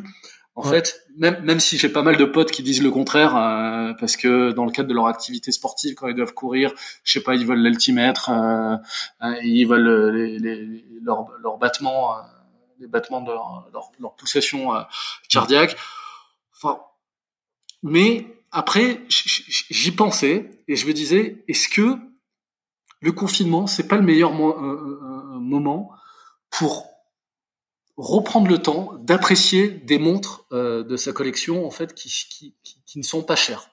En 0.54 0.64
fait, 0.64 1.00
même 1.16 1.40
même 1.44 1.60
si 1.60 1.78
j'ai 1.78 1.88
pas 1.88 2.02
mal 2.02 2.16
de 2.16 2.24
potes 2.24 2.50
qui 2.50 2.64
disent 2.64 2.82
le 2.82 2.90
contraire, 2.90 3.36
euh, 3.36 3.92
parce 4.00 4.16
que 4.16 4.50
dans 4.50 4.64
le 4.64 4.72
cadre 4.72 4.88
de 4.88 4.94
leur 4.94 5.06
activité 5.06 5.52
sportive, 5.52 5.94
quand 5.94 6.08
ils 6.08 6.16
doivent 6.16 6.34
courir, 6.34 6.72
je 7.04 7.12
sais 7.12 7.22
pas, 7.22 7.36
ils 7.36 7.46
veulent 7.46 7.62
l'altimètre, 7.62 8.30
euh, 8.30 8.76
euh, 9.22 9.34
ils 9.44 9.66
veulent 9.66 10.16
les, 10.16 10.38
les, 10.40 10.84
leurs 11.04 11.28
leur 11.40 11.58
battements, 11.58 12.16
les 12.80 12.88
battements 12.88 13.20
de 13.20 13.30
leur, 13.30 13.68
leur, 13.72 13.92
leur 14.00 14.16
pulsation 14.16 14.70
cardiaque. 15.28 15.76
Enfin, 16.56 16.80
mais 17.84 18.26
après, 18.50 19.00
j'y 19.08 19.92
pensais 19.92 20.50
et 20.66 20.74
je 20.74 20.86
me 20.88 20.92
disais, 20.92 21.44
est-ce 21.46 21.68
que 21.68 21.96
le 23.00 23.12
confinement, 23.12 23.66
c'est 23.66 23.86
pas 23.86 23.96
le 23.96 24.02
meilleur 24.02 24.32
moment 24.32 25.90
pour 26.50 26.86
reprendre 27.96 28.48
le 28.48 28.58
temps 28.58 28.92
d'apprécier 29.00 29.68
des 29.68 29.98
montres 29.98 30.46
euh, 30.52 30.84
de 30.84 30.96
sa 30.96 31.12
collection 31.12 31.66
en 31.66 31.70
fait 31.70 31.94
qui, 31.94 32.54
ne 32.94 33.02
sont 33.02 33.24
pas 33.24 33.34
chères, 33.34 33.70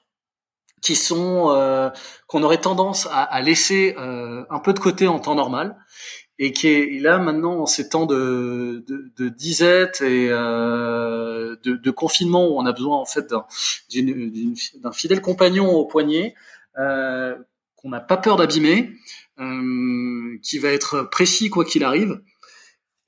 qui 0.82 0.96
sont 0.96 1.50
euh, 1.50 1.90
qu'on 2.26 2.42
aurait 2.42 2.60
tendance 2.60 3.08
à, 3.12 3.40
laisser 3.40 3.94
euh, 3.98 4.44
un 4.50 4.58
peu 4.58 4.72
de 4.72 4.80
côté 4.80 5.06
en 5.06 5.20
temps 5.20 5.36
normal 5.36 5.76
et 6.38 6.52
qui 6.52 6.68
est 6.68 7.00
là 7.00 7.18
maintenant 7.18 7.60
en 7.60 7.66
ces 7.66 7.88
temps 7.88 8.04
de, 8.04 8.84
disette 9.36 10.00
et 10.02 10.28
euh, 10.30 11.56
de, 11.62 11.76
de, 11.76 11.90
confinement 11.90 12.48
où 12.48 12.58
on 12.58 12.66
a 12.66 12.72
besoin 12.72 12.98
en 12.98 13.06
fait 13.06 13.30
d'un 13.30 14.92
fidèle 14.92 15.22
compagnon 15.22 15.70
au 15.70 15.86
poignet 15.86 16.34
euh, 16.78 17.36
qu'on 17.86 17.90
n'a 17.90 18.00
pas 18.00 18.16
peur 18.16 18.36
d'abîmer, 18.36 18.90
euh, 19.38 20.38
qui 20.42 20.58
va 20.58 20.70
être 20.70 21.02
précis 21.02 21.50
quoi 21.50 21.64
qu'il 21.64 21.84
arrive 21.84 22.20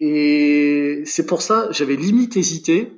et 0.01 1.03
c'est 1.07 1.27
pour 1.27 1.43
ça, 1.43 1.69
j'avais 1.73 1.97
limite 1.97 2.37
hésité 2.37 2.93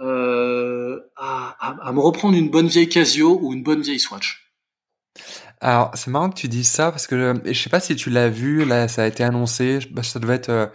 euh, 0.00 0.98
à, 1.16 1.92
me 1.92 2.00
reprendre 2.00 2.36
une 2.36 2.50
bonne 2.50 2.66
vieille 2.66 2.88
Casio 2.88 3.38
ou 3.40 3.52
une 3.52 3.62
bonne 3.62 3.80
vieille 3.80 4.00
Swatch. 4.00 4.52
Alors, 5.60 5.92
c'est 5.94 6.10
marrant 6.10 6.30
que 6.30 6.40
tu 6.40 6.48
dises 6.48 6.68
ça 6.68 6.90
parce 6.90 7.06
que 7.06 7.14
euh, 7.14 7.34
je 7.44 7.52
sais 7.52 7.70
pas 7.70 7.78
si 7.78 7.94
tu 7.94 8.10
l'as 8.10 8.28
vu, 8.28 8.64
là, 8.64 8.88
ça 8.88 9.04
a 9.04 9.06
été 9.06 9.22
annoncé, 9.22 9.78
bah, 9.92 10.02
ça 10.02 10.18
devait 10.18 10.34
être 10.34 10.72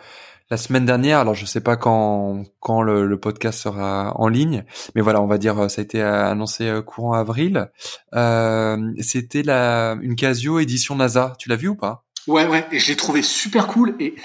la 0.50 0.58
semaine 0.58 0.86
dernière. 0.86 1.20
Alors, 1.20 1.36
je 1.36 1.46
sais 1.46 1.62
pas 1.62 1.78
quand 1.78 2.44
quand 2.60 2.82
le, 2.82 3.08
le, 3.08 3.20
podcast 3.20 3.60
sera 3.60 4.14
en 4.16 4.28
ligne, 4.28 4.66
mais 4.96 5.02
voilà, 5.02 5.22
on 5.22 5.28
va 5.28 5.38
dire 5.38 5.60
euh, 5.60 5.68
ça 5.70 5.82
a 5.82 5.84
été 5.84 6.02
annoncé 6.02 6.82
courant 6.86 7.14
avril. 7.14 7.70
Euh, 8.14 8.78
C'était 9.02 9.44
la 9.44 9.98
une 10.02 10.16
Casio 10.16 10.60
édition 10.60 10.96
NASA. 10.96 11.34
Tu 11.40 11.50
l'as 11.50 11.56
vu 11.56 11.70
ou 11.70 11.76
pas? 11.76 12.06
Ouais, 12.28 12.48
ouais, 12.48 12.66
et 12.72 12.80
je 12.80 12.88
l'ai 12.88 12.96
trouvé 12.96 13.22
super 13.22 13.68
cool. 13.68 13.96
Et 14.00 14.16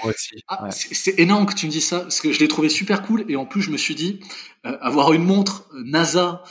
ah, 0.47 0.69
c'est 0.71 1.19
énorme 1.19 1.45
que 1.45 1.53
tu 1.53 1.67
me 1.67 1.71
dis 1.71 1.81
ça, 1.81 1.99
parce 1.99 2.19
que 2.19 2.31
je 2.31 2.39
l'ai 2.39 2.47
trouvé 2.47 2.67
super 2.67 3.03
cool. 3.03 3.25
Et 3.29 3.35
en 3.35 3.45
plus, 3.45 3.61
je 3.61 3.69
me 3.69 3.77
suis 3.77 3.93
dit, 3.93 4.19
euh, 4.65 4.75
avoir 4.81 5.13
une 5.13 5.23
montre 5.23 5.69
euh, 5.73 5.83
NASA 5.85 6.43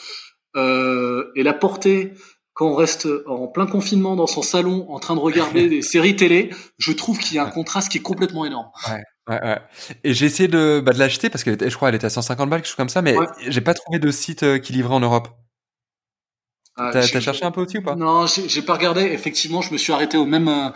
euh, 0.57 1.33
et 1.35 1.43
la 1.43 1.53
porter 1.53 2.13
quand 2.61 2.69
on 2.69 2.75
reste 2.75 3.09
en 3.27 3.47
plein 3.47 3.67
confinement 3.67 4.17
dans 4.17 4.27
son 4.27 4.43
salon 4.43 4.87
en 4.91 4.99
train 4.99 5.15
de 5.15 5.21
regarder 5.21 5.67
des 5.71 5.81
séries 5.81 6.15
télé, 6.15 6.51
je 6.77 6.93
trouve 6.93 7.19
qu'il 7.19 7.37
y 7.37 7.39
a 7.39 7.45
un 7.45 7.51
contraste 7.51 7.91
qui 7.91 7.97
est 7.97 8.03
complètement 8.03 8.45
énorme. 8.45 8.69
Ouais. 8.87 9.03
Ouais, 9.29 9.43
ouais. 9.43 9.59
Et 10.05 10.13
j'ai 10.13 10.27
essayé 10.27 10.49
de, 10.49 10.83
bah, 10.85 10.93
de 10.93 10.99
l'acheter 10.99 11.31
parce 11.31 11.43
qu'elle 11.43 11.55
était, 11.55 11.71
je 11.71 11.77
crois, 11.77 11.89
elle 11.89 11.95
était 11.95 12.07
à 12.07 12.11
150 12.11 12.51
balles, 12.51 12.61
quelque 12.61 12.69
chose 12.69 12.77
comme 12.77 12.91
ça, 12.91 13.01
mais 13.01 13.17
j'ai 13.49 13.61
pas 13.63 13.73
trouvé 13.73 13.99
de 13.99 14.11
site 14.11 14.61
qui 14.61 14.75
livrait 14.75 14.95
en 14.95 15.01
Europe. 15.01 15.29
Ah, 16.77 16.91
t'as 16.93 17.21
cherché 17.21 17.45
un 17.45 17.51
peu 17.51 17.61
aussi 17.61 17.79
ou 17.79 17.83
pas? 17.83 17.95
Non, 17.95 18.27
j'ai 18.27 18.63
pas 18.63 18.75
regardé. 18.75 19.03
Effectivement, 19.03 19.61
je 19.61 19.73
me 19.73 19.79
suis 19.79 19.93
arrêté 19.93 20.17
au 20.17 20.25
même 20.25 20.49
euh, 20.49 20.71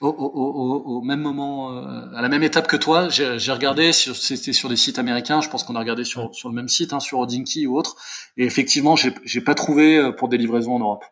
au, 0.00 0.08
au, 0.08 0.98
au, 0.98 1.02
même 1.02 1.20
moment, 1.20 1.72
euh, 1.72 2.14
à 2.14 2.22
la 2.22 2.28
même 2.28 2.44
étape 2.44 2.68
que 2.68 2.76
toi. 2.76 3.08
J'ai 3.08 3.52
regardé, 3.52 3.92
c'était 3.92 4.52
sur 4.52 4.68
des 4.68 4.76
sites 4.76 4.98
américains. 4.98 5.40
Je 5.40 5.48
pense 5.48 5.64
qu'on 5.64 5.74
a 5.74 5.80
regardé 5.80 6.04
sur 6.04 6.32
sur 6.34 6.48
le 6.48 6.54
même 6.54 6.68
site, 6.68 6.92
hein, 6.92 7.00
sur 7.00 7.18
Odinky 7.18 7.66
ou 7.66 7.76
autre. 7.76 7.96
Et 8.36 8.44
effectivement, 8.44 8.94
j'ai 8.96 9.40
pas 9.40 9.54
trouvé 9.54 9.96
euh, 9.96 10.12
pour 10.12 10.28
des 10.28 10.38
livraisons 10.38 10.76
en 10.76 10.80
Europe. 10.80 11.04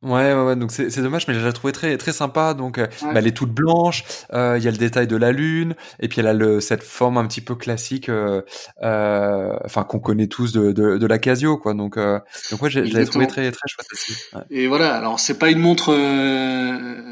Ouais, 0.00 0.32
ouais, 0.32 0.44
ouais, 0.44 0.54
donc 0.54 0.70
c'est 0.70 0.96
dommage, 1.02 1.26
mais 1.26 1.34
je 1.34 1.44
l'ai 1.44 1.52
trouvé 1.52 1.72
très 1.72 1.96
très 1.96 2.12
sympa. 2.12 2.54
Donc, 2.54 2.78
euh, 2.78 2.86
bah, 3.02 3.14
elle 3.16 3.26
est 3.26 3.36
toute 3.36 3.50
blanche. 3.50 4.04
Euh, 4.32 4.54
il 4.56 4.62
y 4.62 4.68
a 4.68 4.70
le 4.70 4.76
détail 4.76 5.08
de 5.08 5.16
la 5.16 5.32
lune, 5.32 5.74
et 5.98 6.06
puis 6.06 6.20
elle 6.20 6.28
a 6.28 6.34
le, 6.34 6.60
cette 6.60 6.84
forme 6.84 7.18
un 7.18 7.26
petit 7.26 7.40
peu 7.40 7.56
classique, 7.56 8.08
euh, 8.08 8.42
enfin 8.80 9.82
qu'on 9.82 9.98
connaît 9.98 10.28
tous 10.28 10.52
de, 10.52 10.70
de, 10.70 10.98
de 10.98 11.06
la 11.06 11.18
Casio, 11.18 11.58
quoi. 11.58 11.74
Donc, 11.74 11.98
donc 11.98 12.62
ouais, 12.62 12.70
je 12.70 12.78
l'ai 12.78 13.06
trouvé 13.06 13.26
très 13.26 13.50
très 13.50 13.68
chouette 13.68 13.88
aussi. 13.92 14.14
Et 14.50 14.68
voilà, 14.68 14.94
alors 14.94 15.18
c'est 15.18 15.36
pas 15.36 15.50
une 15.50 15.58
montre 15.58 15.92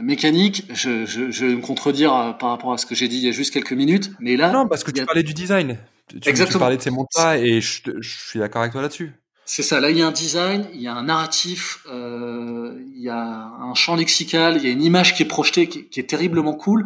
mécanique. 0.00 0.68
Je, 0.72 1.06
je, 1.06 1.32
je 1.32 1.44
vais 1.44 1.56
me 1.56 1.62
contredire 1.62 2.36
par 2.38 2.50
rapport 2.50 2.72
à 2.72 2.78
ce 2.78 2.86
que 2.86 2.94
j'ai 2.94 3.08
dit 3.08 3.16
il 3.16 3.24
y 3.24 3.28
a 3.28 3.32
juste 3.32 3.52
quelques 3.52 3.72
minutes, 3.72 4.12
mais 4.20 4.36
là. 4.36 4.52
Non, 4.52 4.68
parce 4.68 4.84
que 4.84 4.92
tu 4.92 5.04
parlais 5.04 5.24
du 5.24 5.34
design. 5.34 5.76
Tu, 6.08 6.18
Exactement. 6.18 6.52
tu 6.52 6.58
parlais 6.60 6.76
de 6.76 6.82
ces 6.82 6.90
montres-là, 6.90 7.36
et 7.38 7.60
je, 7.60 7.82
je 7.98 8.16
suis 8.28 8.38
d'accord 8.38 8.62
avec 8.62 8.70
toi 8.70 8.82
là-dessus. 8.82 9.12
C'est 9.48 9.62
ça. 9.62 9.78
Là, 9.78 9.90
il 9.90 9.96
y 9.96 10.02
a 10.02 10.06
un 10.08 10.12
design, 10.12 10.68
il 10.74 10.80
y 10.82 10.88
a 10.88 10.94
un 10.94 11.04
narratif, 11.04 11.78
euh, 11.88 12.76
il 12.94 13.00
y 13.00 13.08
a 13.08 13.16
un 13.16 13.74
champ 13.74 13.94
lexical, 13.94 14.56
il 14.56 14.64
y 14.64 14.66
a 14.66 14.70
une 14.70 14.82
image 14.82 15.14
qui 15.14 15.22
est 15.22 15.26
projetée, 15.26 15.68
qui, 15.68 15.88
qui 15.88 16.00
est 16.00 16.08
terriblement 16.10 16.54
cool, 16.54 16.84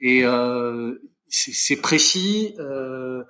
et 0.00 0.24
euh, 0.24 0.94
c'est 1.28 1.76
précis. 1.76 2.54
Euh, 2.58 3.24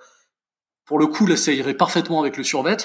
pour 0.85 1.01
le 1.01 1.09
coup, 1.09 1.27
là, 1.27 1.37
ça 1.37 1.53
irait 1.53 1.75
parfaitement 1.75 2.21
avec 2.21 2.37
le 2.37 2.45
survêt. 2.45 2.77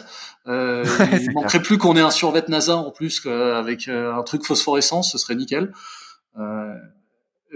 Euh, 0.48 0.84
il 1.22 1.32
manquerait 1.32 1.62
plus 1.62 1.78
qu'on 1.78 1.96
ait 1.96 2.02
un 2.02 2.12
survêt 2.12 2.44
NASA 2.48 2.76
en 2.76 2.92
plus 2.92 3.20
qu'avec 3.20 3.88
euh, 3.88 4.14
un 4.14 4.24
truc 4.24 4.44
phosphorescence, 4.44 5.12
ce 5.12 5.20
serait 5.20 5.36
nickel. 5.36 5.72
Euh, 6.38 6.74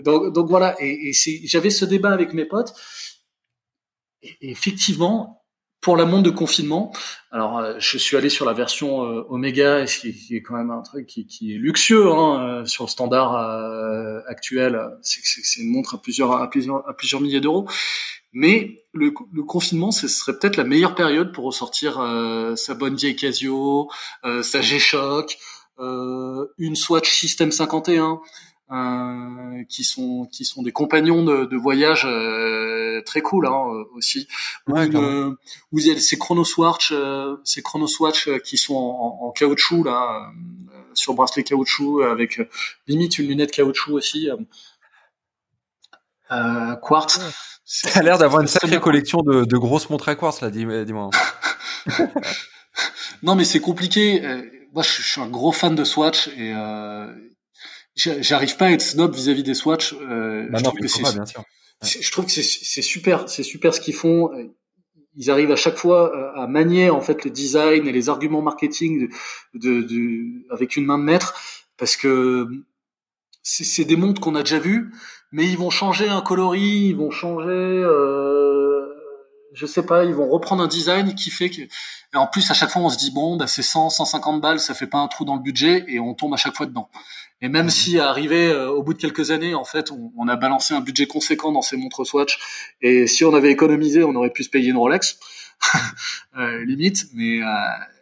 donc, 0.03 0.31
donc, 0.31 0.47
voilà. 0.47 0.75
Et, 0.79 1.09
et 1.09 1.47
j'avais 1.47 1.71
ce 1.71 1.85
débat 1.85 2.11
avec 2.11 2.33
mes 2.33 2.45
potes. 2.45 2.73
Et 4.21 4.51
effectivement, 4.51 5.36
pour 5.81 5.95
la 5.95 6.05
montre 6.05 6.23
de 6.23 6.29
confinement, 6.29 6.91
alors 7.31 7.59
euh, 7.59 7.75
je 7.77 7.97
suis 7.97 8.17
allé 8.17 8.29
sur 8.29 8.45
la 8.45 8.53
version 8.53 9.03
euh, 9.03 9.25
Omega, 9.29 9.85
qui, 9.85 10.13
qui, 10.13 10.35
est 10.35 10.41
quand 10.41 10.55
même 10.55 10.71
un 10.71 10.81
truc 10.81 11.05
qui, 11.05 11.27
qui 11.27 11.53
est 11.53 11.57
luxueux 11.57 12.11
hein, 12.11 12.61
euh, 12.61 12.65
sur 12.65 12.85
le 12.85 12.89
standard 12.89 13.35
actuel. 14.27 14.79
C'est 15.01 15.61
une 15.61 15.71
montre 15.71 15.95
à 15.95 16.01
plusieurs 16.01 16.33
à 16.33 16.49
plusieurs 16.49 16.87
à 16.89 16.93
plusieurs 16.95 17.21
milliers 17.21 17.41
d'euros. 17.41 17.69
Mais 18.33 18.83
le, 18.93 19.13
le, 19.31 19.43
confinement, 19.43 19.91
ce 19.91 20.07
serait 20.07 20.37
peut-être 20.37 20.57
la 20.57 20.63
meilleure 20.63 20.95
période 20.95 21.31
pour 21.31 21.45
ressortir 21.45 21.93
sa 22.55 22.73
bonne 22.75 22.95
vieille 22.95 23.15
Casio, 23.15 23.89
sa 24.41 24.61
G-Shock, 24.61 25.37
une 25.79 26.75
Swatch 26.75 27.09
System 27.09 27.51
51. 27.51 28.19
Euh, 28.69 29.63
qui 29.69 29.85
sont 29.85 30.27
qui 30.29 30.43
sont 30.43 30.61
des 30.61 30.73
compagnons 30.73 31.23
de, 31.23 31.45
de 31.45 31.55
voyage 31.55 32.03
euh, 32.05 32.66
très 33.07 33.21
cool 33.21 33.47
hein, 33.47 33.65
euh, 33.69 33.83
aussi. 33.95 34.27
Ouais, 34.67 34.87
vous 35.71 35.89
avez 35.89 35.99
ces 35.99 36.17
Chronoswatch, 36.17 36.93
ces 37.43 37.61
Chronoswatch 37.61 38.29
qui 38.43 38.57
sont 38.57 38.75
en, 38.75 39.27
en, 39.27 39.31
caoutchouc 39.31 39.83
là, 39.83 40.31
sur 40.93 41.13
bracelet 41.13 41.43
caoutchouc 41.43 42.01
avec 42.03 42.39
limite 42.87 43.17
une 43.17 43.27
lunette 43.27 43.51
caoutchouc 43.51 43.93
aussi. 43.93 44.29
quartz. 46.29 47.19
Ça 47.65 47.99
a 47.99 48.03
l'air 48.03 48.17
d'avoir 48.17 48.41
une 48.41 48.47
sacrée 48.47 48.79
collection 48.79 49.21
de, 49.21 49.43
de, 49.43 49.57
grosses 49.57 49.89
montres 49.89 50.09
à 50.09 50.15
quartz 50.15 50.41
là, 50.41 50.51
dis-moi. 50.51 51.09
non 53.23 53.35
mais 53.35 53.43
c'est 53.43 53.59
compliqué. 53.59 54.21
Moi, 54.73 54.83
je, 54.83 55.01
suis 55.01 55.21
un 55.21 55.27
gros 55.27 55.51
fan 55.51 55.73
de 55.73 55.83
Swatch 55.83 56.27
et 56.37 56.53
euh, 56.53 57.11
j'arrive 57.95 58.57
pas 58.57 58.67
à 58.67 58.71
être 58.71 58.81
snob 58.81 59.15
vis-à-vis 59.15 59.43
des 59.43 59.55
Swatch. 59.55 59.93
Euh, 59.93 60.47
bah 60.51 60.59
je, 60.59 60.63
trouve 60.63 60.79
que 60.79 60.87
c'est, 60.87 61.01
je 61.83 62.11
trouve 62.11 62.25
que 62.25 62.31
c'est 62.31 62.81
super, 62.81 63.29
c'est 63.29 63.43
super 63.43 63.73
ce 63.73 63.81
qu'ils 63.81 63.93
font. 63.93 64.31
Ils 65.15 65.31
arrivent 65.31 65.51
à 65.51 65.55
chaque 65.55 65.77
fois 65.77 66.15
euh, 66.15 66.41
à 66.41 66.47
manier 66.47 66.89
en 66.91 67.01
fait 67.01 67.25
le 67.25 67.31
design 67.31 67.87
et 67.87 67.91
les 67.91 68.07
arguments 68.09 68.41
marketing 68.41 69.09
de, 69.55 69.81
de, 69.81 70.53
avec 70.53 70.77
une 70.77 70.85
main 70.85 70.99
de 70.99 71.03
maître, 71.03 71.33
parce 71.77 71.95
que 71.95 72.47
c'est 73.41 73.85
des 73.85 73.95
montres 73.95 74.21
qu'on 74.21 74.35
a 74.35 74.43
déjà 74.43 74.59
vues, 74.59 74.91
mais 75.31 75.47
ils 75.47 75.57
vont 75.57 75.69
changer 75.69 76.07
un 76.07 76.21
coloris, 76.21 76.89
ils 76.89 76.95
vont 76.95 77.11
changer. 77.11 77.47
Euh, 77.49 78.66
je 79.53 79.65
sais 79.65 79.83
pas, 79.83 80.05
ils 80.05 80.13
vont 80.13 80.29
reprendre 80.29 80.63
un 80.63 80.67
design 80.67 81.15
qui 81.15 81.29
fait 81.29 81.49
que, 81.49 81.61
et 81.61 81.69
en 82.15 82.27
plus 82.27 82.49
à 82.51 82.53
chaque 82.53 82.69
fois 82.69 82.81
on 82.81 82.89
se 82.89 82.97
dit 82.97 83.11
bon, 83.11 83.37
bah 83.37 83.47
c'est 83.47 83.63
100, 83.63 83.89
150 83.89 84.41
balles, 84.41 84.59
ça 84.59 84.73
fait 84.73 84.87
pas 84.87 84.97
un 84.97 85.07
trou 85.07 85.25
dans 85.25 85.35
le 85.35 85.41
budget 85.41 85.85
et 85.87 85.99
on 85.99 86.13
tombe 86.13 86.33
à 86.33 86.37
chaque 86.37 86.55
fois 86.55 86.65
dedans. 86.65 86.89
Et 87.41 87.49
même 87.49 87.69
si 87.69 87.99
arrivé 87.99 88.47
euh, 88.47 88.69
au 88.69 88.81
bout 88.81 88.93
de 88.95 88.99
quelques 88.99 89.29
années, 89.29 89.53
en 89.53 89.63
fait, 89.63 89.91
on, 89.91 90.11
on, 90.17 90.27
a 90.27 90.35
balancé 90.35 90.73
un 90.73 90.81
budget 90.81 91.05
conséquent 91.05 91.51
dans 91.51 91.61
ces 91.61 91.77
montres 91.77 92.05
Swatch, 92.05 92.39
et 92.81 93.05
si 93.05 93.25
on 93.25 93.33
avait 93.35 93.51
économisé, 93.51 94.03
on 94.03 94.15
aurait 94.15 94.31
pu 94.31 94.43
se 94.43 94.49
payer 94.49 94.71
une 94.71 94.77
Rolex, 94.77 95.19
euh, 96.37 96.63
limite. 96.65 97.05
Mais 97.13 97.41
euh, 97.41 97.45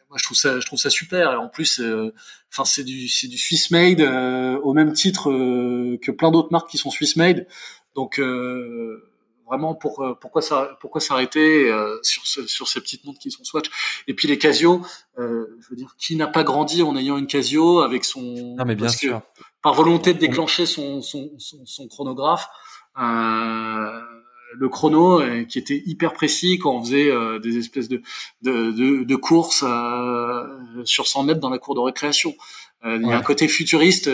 moi, 0.09 0.17
je 0.17 0.23
trouve 0.23 0.37
ça, 0.37 0.59
je 0.59 0.65
trouve 0.65 0.79
ça 0.79 0.89
super. 0.89 1.33
Et 1.33 1.35
en 1.35 1.49
plus, 1.49 1.79
euh, 1.79 2.13
enfin, 2.51 2.65
c'est 2.65 2.83
du, 2.83 3.07
c'est 3.07 3.27
du 3.27 3.37
Swiss 3.37 3.71
made 3.71 4.01
au 4.01 4.73
même 4.73 4.93
titre 4.93 5.29
que 6.01 6.11
plein 6.11 6.31
d'autres 6.31 6.51
marques 6.51 6.69
qui 6.69 6.77
sont 6.77 6.91
Swiss 6.91 7.15
made. 7.15 7.47
Donc 7.95 8.19
vraiment 9.45 9.75
pour 9.75 10.01
euh, 10.01 10.13
pourquoi 10.19 10.41
ça 10.41 10.77
pourquoi 10.79 11.01
s'arrêter 11.01 11.69
euh, 11.71 11.97
sur 12.03 12.25
ce, 12.25 12.47
sur 12.47 12.67
ces 12.67 12.81
petites 12.81 13.05
montres 13.05 13.19
qui 13.19 13.31
sont 13.31 13.43
Swatch. 13.43 13.69
Et 14.07 14.13
puis 14.13 14.27
les 14.27 14.37
Casio 14.37 14.81
euh, 15.17 15.57
je 15.59 15.69
veux 15.69 15.75
dire 15.75 15.95
qui 15.97 16.15
n'a 16.15 16.27
pas 16.27 16.43
grandi 16.43 16.83
en 16.83 16.95
ayant 16.95 17.17
une 17.17 17.27
Casio 17.27 17.79
avec 17.79 18.05
son 18.05 18.55
non 18.57 18.65
mais 18.65 18.75
bien 18.75 18.89
sûr. 18.89 19.21
par 19.61 19.73
volonté 19.73 20.13
de 20.13 20.19
déclencher 20.19 20.65
son 20.65 21.01
son, 21.01 21.31
son, 21.37 21.65
son 21.65 21.87
chronographe 21.87 22.47
euh, 22.97 24.01
le 24.57 24.69
chrono 24.69 25.21
qui 25.47 25.59
était 25.59 25.81
hyper 25.85 26.13
précis 26.13 26.59
quand 26.59 26.75
on 26.75 26.83
faisait 26.83 27.11
des 27.39 27.57
espèces 27.57 27.87
de 27.89 28.01
de, 28.41 28.71
de, 28.71 29.03
de 29.03 29.15
courses 29.15 29.63
sur 30.83 31.07
100 31.07 31.23
mètres 31.23 31.39
dans 31.39 31.49
la 31.49 31.59
cour 31.59 31.75
de 31.75 31.81
récréation. 31.81 32.33
Il 32.83 33.07
y 33.07 33.11
a 33.11 33.17
un 33.17 33.21
côté 33.21 33.47
futuriste 33.47 34.09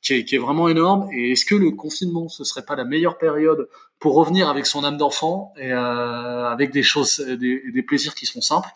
qui 0.00 0.12
est, 0.12 0.24
qui 0.24 0.36
est, 0.36 0.38
vraiment 0.38 0.68
énorme. 0.68 1.08
Et 1.12 1.32
est-ce 1.32 1.44
que 1.44 1.56
le 1.56 1.72
confinement, 1.72 2.28
ce 2.28 2.44
serait 2.44 2.64
pas 2.64 2.76
la 2.76 2.84
meilleure 2.84 3.18
période 3.18 3.68
pour 3.98 4.14
revenir 4.14 4.48
avec 4.48 4.66
son 4.66 4.84
âme 4.84 4.96
d'enfant 4.96 5.52
et 5.58 5.72
avec 5.72 6.70
des 6.70 6.82
choses, 6.82 7.18
des, 7.18 7.62
des 7.72 7.82
plaisirs 7.82 8.14
qui 8.14 8.26
sont 8.26 8.40
simples 8.40 8.70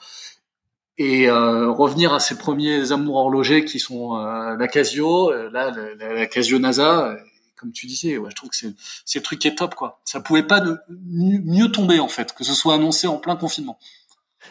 et 1.01 1.31
euh, 1.31 1.71
revenir 1.71 2.13
à 2.13 2.21
ses 2.21 2.37
premiers 2.37 2.93
amours 2.93 3.17
horlogers 3.17 3.65
qui 3.65 3.79
sont 3.79 4.19
euh, 4.19 4.55
la 4.59 4.69
Casio, 4.69 5.33
euh, 5.33 5.49
là 5.51 5.73
la, 5.99 6.27
Casio 6.27 6.59
NASA, 6.59 7.17
comme 7.61 7.73
tu 7.73 7.87
disais, 7.87 8.17
ouais, 8.17 8.31
je 8.31 8.37
trouve 8.37 8.51
que 8.51 8.57
c'est 8.57 9.19
le 9.19 9.23
truc 9.23 9.39
qui 9.39 9.49
est 9.49 9.55
top 9.55 9.75
quoi. 9.75 10.01
Ça 10.05 10.21
pouvait 10.21 10.47
pas 10.47 10.61
de, 10.61 10.79
mieux 10.89 11.71
tomber 11.71 12.01
en 12.01 12.09
fait, 12.09 12.33
que 12.33 12.45
ce 12.45 12.55
soit 12.55 12.75
annoncé 12.75 13.07
en 13.07 13.19
plein 13.19 13.37
confinement. 13.37 13.79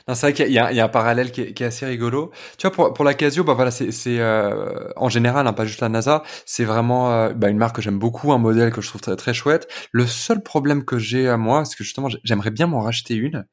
C'est 0.08 0.22
vrai 0.22 0.34
qu'il 0.34 0.48
y, 0.48 0.54
y 0.54 0.60
a 0.60 0.84
un 0.84 0.90
parallèle 0.90 1.32
qui 1.32 1.42
est, 1.42 1.62
assez 1.62 1.86
rigolo. 1.86 2.32
Tu 2.58 2.68
vois, 2.68 2.72
pour, 2.72 2.94
pour 2.94 3.06
la 3.06 3.14
Casio, 3.14 3.44
bah 3.44 3.54
voilà, 3.54 3.72
c'est, 3.72 3.92
c'est 3.92 4.20
euh, 4.20 4.92
en 4.96 5.10
général, 5.10 5.48
hein, 5.48 5.54
pas 5.54 5.66
juste 5.66 5.82
la 5.82 5.90
NASA, 5.90 6.24
c'est 6.46 6.64
vraiment 6.64 7.12
euh, 7.12 7.34
bah, 7.34 7.50
une 7.50 7.58
marque 7.58 7.78
que 7.78 7.82
j'aime 7.82 8.00
beaucoup, 8.00 8.32
un 8.32 8.38
modèle 8.38 8.72
que 8.72 8.82
je 8.82 8.90
trouve 8.90 9.02
très, 9.02 9.16
très 9.16 9.34
chouette. 9.34 9.68
Le 9.92 10.06
seul 10.06 10.42
problème 10.42 10.86
que 10.86 10.98
j'ai 10.98 11.28
à 11.28 11.38
moi, 11.38 11.66
c'est 11.66 11.76
que 11.76 11.84
justement, 11.84 12.08
j'aimerais 12.24 12.52
bien 12.52 12.68
m'en 12.68 12.82
racheter 12.82 13.16
une, 13.16 13.46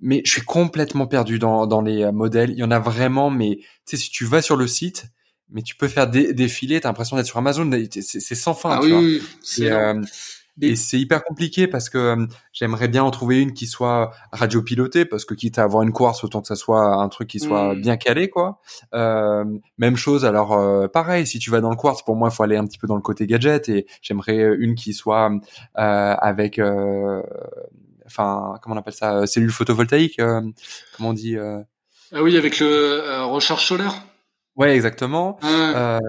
mais 0.00 0.22
je 0.24 0.30
suis 0.30 0.42
complètement 0.42 1.06
perdu 1.06 1.38
dans, 1.38 1.66
dans 1.66 1.80
les 1.80 2.02
euh, 2.02 2.12
modèles. 2.12 2.50
Il 2.50 2.58
y 2.58 2.64
en 2.64 2.70
a 2.70 2.78
vraiment, 2.78 3.30
mais 3.30 3.58
tu 3.58 3.66
sais, 3.84 3.96
si 3.96 4.10
tu 4.10 4.24
vas 4.24 4.42
sur 4.42 4.56
le 4.56 4.66
site, 4.66 5.06
mais 5.50 5.62
tu 5.62 5.76
peux 5.76 5.88
faire 5.88 6.08
des 6.08 6.32
défiler, 6.32 6.80
t'as 6.80 6.88
l'impression 6.88 7.16
d'être 7.16 7.26
sur 7.26 7.38
Amazon, 7.38 7.70
c'est, 7.90 8.02
c'est 8.02 8.34
sans 8.34 8.54
fin. 8.54 8.70
Ah 8.70 8.80
tu 8.80 8.92
oui, 8.92 9.22
vois. 9.60 9.92
oui, 9.92 10.06
et 10.60 10.76
c'est 10.76 10.98
hyper 10.98 11.22
compliqué 11.24 11.68
parce 11.68 11.88
que 11.88 11.98
euh, 11.98 12.26
j'aimerais 12.52 12.88
bien 12.88 13.04
en 13.04 13.10
trouver 13.10 13.40
une 13.40 13.52
qui 13.52 13.66
soit 13.66 14.12
radiopilotée 14.32 15.04
parce 15.04 15.24
que 15.24 15.34
quitte 15.34 15.58
à 15.58 15.62
avoir 15.62 15.82
une 15.82 15.92
course, 15.92 16.24
autant 16.24 16.40
que 16.40 16.48
ça 16.48 16.56
soit 16.56 16.94
un 16.96 17.08
truc 17.08 17.28
qui 17.28 17.38
soit 17.38 17.74
mmh. 17.74 17.80
bien 17.80 17.96
calé, 17.96 18.28
quoi. 18.28 18.60
Euh, 18.94 19.44
même 19.78 19.96
chose. 19.96 20.24
Alors 20.24 20.52
euh, 20.52 20.88
pareil, 20.88 21.26
si 21.26 21.38
tu 21.38 21.50
vas 21.50 21.60
dans 21.60 21.70
le 21.70 21.76
quartz, 21.76 22.02
pour 22.02 22.16
moi, 22.16 22.28
il 22.32 22.34
faut 22.34 22.42
aller 22.42 22.56
un 22.56 22.66
petit 22.66 22.78
peu 22.78 22.86
dans 22.86 22.96
le 22.96 23.02
côté 23.02 23.26
gadget 23.26 23.68
et 23.68 23.86
j'aimerais 24.02 24.56
une 24.58 24.74
qui 24.74 24.92
soit 24.92 25.30
euh, 25.30 26.14
avec, 26.18 26.60
enfin, 28.06 28.54
comment 28.62 28.74
on 28.74 28.78
appelle 28.78 28.94
ça, 28.94 29.26
cellule 29.26 29.52
photovoltaïque, 29.52 30.16
comment 30.96 31.10
on 31.10 31.12
dit 31.12 31.36
Ah 31.36 32.22
oui, 32.22 32.36
avec 32.36 32.58
le 32.58 33.24
recharge 33.24 33.64
solaire. 33.64 33.94
Ouais, 34.58 34.74
exactement. 34.74 35.38
Euh, 35.44 36.00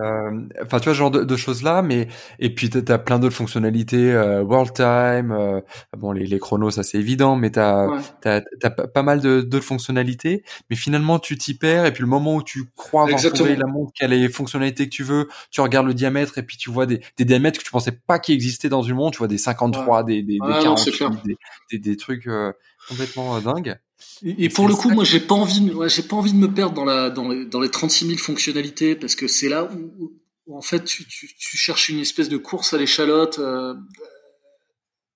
enfin, 0.64 0.80
tu 0.80 0.86
vois, 0.86 0.94
ce 0.94 0.98
genre 0.98 1.12
de, 1.12 1.36
choses-là, 1.36 1.84
mais 1.84 2.08
et 2.40 2.54
puis 2.54 2.72
t'as 2.72 2.96
as 2.96 2.98
plein 2.98 3.20
d'autres 3.20 3.36
fonctionnalités, 3.36 4.12
euh, 4.12 4.42
World 4.42 4.74
Time, 4.74 5.32
euh, 5.32 5.62
bon, 5.96 6.12
les, 6.12 6.26
les 6.26 6.40
chronos, 6.40 6.72
ça 6.72 6.82
c'est 6.82 6.98
évident, 6.98 7.36
mais 7.36 7.52
t'as 7.52 7.88
as, 8.26 8.42
pas 8.72 9.04
mal 9.04 9.22
d'autres 9.22 9.64
fonctionnalités, 9.64 10.44
mais 10.72 10.76
finalement 10.76 11.20
tu 11.20 11.38
t'y 11.38 11.54
perds, 11.54 11.86
et 11.86 11.94
puis 11.94 12.02
le 12.02 12.10
moment 12.10 12.38
où 12.38 12.44
tu 12.44 12.66
crois 12.76 13.04
avoir 13.04 13.22
trouvé 13.22 13.56
la 13.56 13.68
montre 13.68 13.94
qui 13.94 14.04
a 14.04 14.08
les 14.08 14.28
fonctionnalités 14.30 14.86
que 14.90 14.96
tu 14.96 15.04
veux, 15.04 15.30
tu 15.52 15.62
regardes 15.62 15.86
le 15.86 15.94
diamètre, 15.94 16.40
et 16.40 16.44
puis 16.44 16.58
tu 16.58 16.72
vois 16.72 16.88
des, 16.88 17.02
des 17.18 17.26
diamètres 17.26 17.60
que 17.60 17.64
tu 17.64 17.72
pensais 17.72 17.92
pas 17.92 18.18
qu'ils 18.18 18.34
existaient 18.34 18.70
dans 18.70 18.82
une 18.82 18.96
montre, 18.96 19.12
tu 19.12 19.18
vois 19.20 19.28
des 19.28 19.38
53, 19.38 20.04
des, 20.06 20.24
des, 20.24 20.40
des 20.40 20.40
48, 20.40 21.04
des, 21.24 21.38
des, 21.70 21.78
des, 21.78 21.98
trucs 21.98 22.28
complètement 22.90 23.40
dingues. 23.40 23.78
Et, 24.24 24.50
pour 24.50 24.68
le 24.68 24.76
coup, 24.76 24.90
moi, 24.90 25.04
j'ai 25.04 25.20
pas 25.20 25.36
envie, 25.36 25.72
ouais, 25.72 25.90
j'ai 25.90 26.04
pas 26.04 26.16
envie 26.16 26.34
de 26.34 26.38
me 26.38 26.52
perdre 26.52 26.74
dans 26.74 26.86
la 26.86 27.10
dans 27.10 27.30
les, 27.30 27.46
dans 27.46 27.60
les 27.60 27.70
36 27.70 28.08
000 28.08 28.18
fonctionnalités 28.18 28.96
parce 28.96 29.16
que 29.16 29.28
c'est 29.28 29.50
là 29.50 29.70
où, 29.72 30.12
en 30.56 30.62
fait 30.62 30.84
tu, 30.84 31.06
tu, 31.06 31.28
tu, 31.28 31.58
cherches 31.58 31.90
une 31.90 32.00
espèce 32.00 32.28
de 32.28 32.38
course 32.38 32.74
à 32.74 32.78
l'échalote 32.78 33.38
euh, 33.38 33.76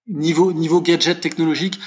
niveau 0.07 0.53
niveau 0.53 0.79
gadget 0.79 1.19
technologique 1.19 1.79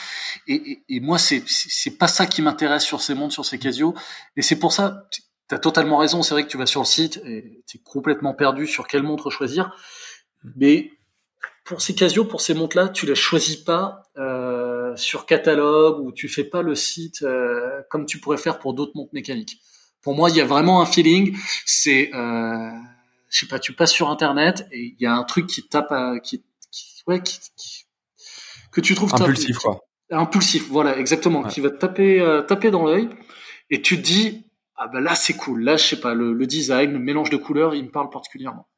et, 0.48 0.54
et, 0.54 0.96
et 0.96 1.00
moi 1.00 1.16
c'est 1.18 1.44
c'est 1.46 1.96
pas 1.96 2.08
ça 2.08 2.26
qui 2.26 2.42
m'intéresse 2.42 2.82
sur 2.82 3.00
ces 3.00 3.14
montres, 3.14 3.34
sur 3.34 3.44
ces 3.46 3.58
Casio 3.58 3.94
et 4.36 4.42
c'est 4.42 4.58
pour 4.58 4.72
ça. 4.72 5.08
T'as 5.48 5.58
totalement 5.58 5.98
raison. 5.98 6.22
C'est 6.22 6.34
vrai 6.34 6.42
que 6.42 6.48
tu 6.48 6.58
vas 6.58 6.66
sur 6.66 6.80
le 6.80 6.86
site 6.86 7.20
et 7.24 7.62
t'es 7.70 7.78
complètement 7.78 8.34
perdu 8.34 8.66
sur 8.66 8.88
quelle 8.88 9.04
montre 9.04 9.30
choisir. 9.30 9.70
Mais 10.56 10.90
pour 11.64 11.80
ces 11.80 11.94
Casio, 11.94 12.24
pour 12.24 12.40
ces 12.40 12.54
montres-là, 12.54 12.88
tu 12.88 13.06
les 13.06 13.14
choisis 13.14 13.56
pas. 13.56 14.02
Euh, 14.16 14.65
sur 14.96 15.26
catalogue 15.26 16.00
ou 16.00 16.12
tu 16.12 16.28
fais 16.28 16.44
pas 16.44 16.62
le 16.62 16.74
site 16.74 17.22
euh, 17.22 17.82
comme 17.90 18.06
tu 18.06 18.18
pourrais 18.18 18.38
faire 18.38 18.58
pour 18.58 18.74
d'autres 18.74 18.92
montres 18.94 19.14
mécaniques. 19.14 19.60
Pour 20.02 20.14
moi, 20.14 20.30
il 20.30 20.36
y 20.36 20.40
a 20.40 20.44
vraiment 20.44 20.80
un 20.80 20.86
feeling. 20.86 21.36
C'est, 21.64 22.14
euh, 22.14 22.70
je 23.28 23.38
sais 23.38 23.46
pas, 23.46 23.58
tu 23.58 23.72
passes 23.72 23.92
sur 23.92 24.08
internet 24.08 24.66
et 24.72 24.94
il 24.98 25.02
y 25.02 25.06
a 25.06 25.14
un 25.14 25.24
truc 25.24 25.46
qui 25.46 25.66
tape, 25.66 25.90
à, 25.90 26.18
qui, 26.20 26.44
ouais, 27.06 27.20
qui, 27.22 27.40
que 28.72 28.80
tu 28.80 28.94
trouves 28.94 29.14
impulsif, 29.14 29.58
quoi. 29.58 29.80
Impulsif, 30.10 30.68
voilà, 30.68 30.96
exactement, 30.98 31.42
qui 31.42 31.60
va 31.60 31.70
te 31.70 31.78
taper, 31.78 32.20
euh, 32.20 32.42
taper 32.42 32.70
dans 32.70 32.84
l'œil 32.84 33.08
et 33.70 33.82
tu 33.82 33.96
te 33.96 34.02
dis, 34.02 34.46
ah 34.76 34.86
ben 34.86 35.00
là 35.00 35.16
c'est 35.16 35.34
cool, 35.34 35.64
là 35.64 35.76
je 35.76 35.84
sais 35.84 36.00
pas, 36.00 36.14
le, 36.14 36.32
le 36.32 36.46
design, 36.46 36.92
le 36.92 37.00
mélange 37.00 37.30
de 37.30 37.36
couleurs, 37.36 37.74
il 37.74 37.84
me 37.84 37.90
parle 37.90 38.08
particulièrement. 38.10 38.68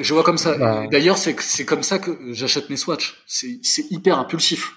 Je 0.00 0.14
vois 0.14 0.22
comme 0.22 0.38
ça. 0.38 0.56
Bah. 0.56 0.86
D'ailleurs, 0.90 1.18
c'est 1.18 1.64
comme 1.64 1.82
ça 1.82 1.98
que 1.98 2.32
j'achète 2.32 2.70
mes 2.70 2.76
Swatch. 2.76 3.22
C'est 3.26 3.90
hyper 3.90 4.18
impulsif. 4.18 4.74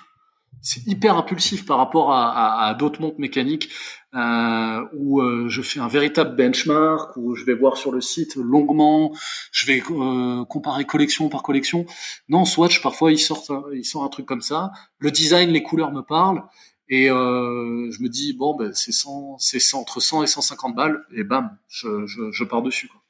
C'est 0.61 0.85
hyper 0.85 1.17
impulsif 1.17 1.65
par 1.65 1.77
rapport 1.77 2.13
à, 2.13 2.31
à, 2.31 2.67
à 2.69 2.73
d'autres 2.73 3.01
montres 3.01 3.19
mécaniques 3.19 3.69
euh, 4.13 4.85
où 4.93 5.21
euh, 5.21 5.49
je 5.49 5.61
fais 5.61 5.79
un 5.79 5.87
véritable 5.87 6.35
benchmark, 6.35 7.17
où 7.17 7.35
je 7.35 7.43
vais 7.45 7.53
voir 7.53 7.77
sur 7.77 7.91
le 7.91 7.99
site 8.01 8.35
longuement, 8.35 9.13
je 9.51 9.65
vais 9.65 9.81
euh, 9.89 10.45
comparer 10.45 10.85
collection 10.85 11.29
par 11.29 11.41
collection. 11.41 11.85
Non, 12.29 12.45
Swatch, 12.45 12.81
parfois, 12.81 13.11
il 13.11 13.19
sort, 13.19 13.43
il 13.73 13.83
sort 13.83 14.03
un 14.03 14.09
truc 14.09 14.25
comme 14.25 14.41
ça. 14.41 14.71
Le 14.99 15.11
design, 15.11 15.49
les 15.49 15.63
couleurs 15.63 15.91
me 15.91 16.01
parlent. 16.01 16.43
Et 16.89 17.09
euh, 17.09 17.89
je 17.91 18.03
me 18.03 18.07
dis, 18.07 18.33
bon, 18.33 18.55
ben, 18.55 18.71
c'est 18.73 18.91
c'est 19.39 19.75
entre 19.75 19.99
100 19.99 20.23
et 20.23 20.27
150 20.27 20.75
balles. 20.75 21.03
Et 21.15 21.23
bam, 21.23 21.57
je, 21.67 22.05
je, 22.05 22.31
je 22.31 22.43
pars 22.43 22.61
dessus. 22.61 22.87
Quoi. 22.87 23.01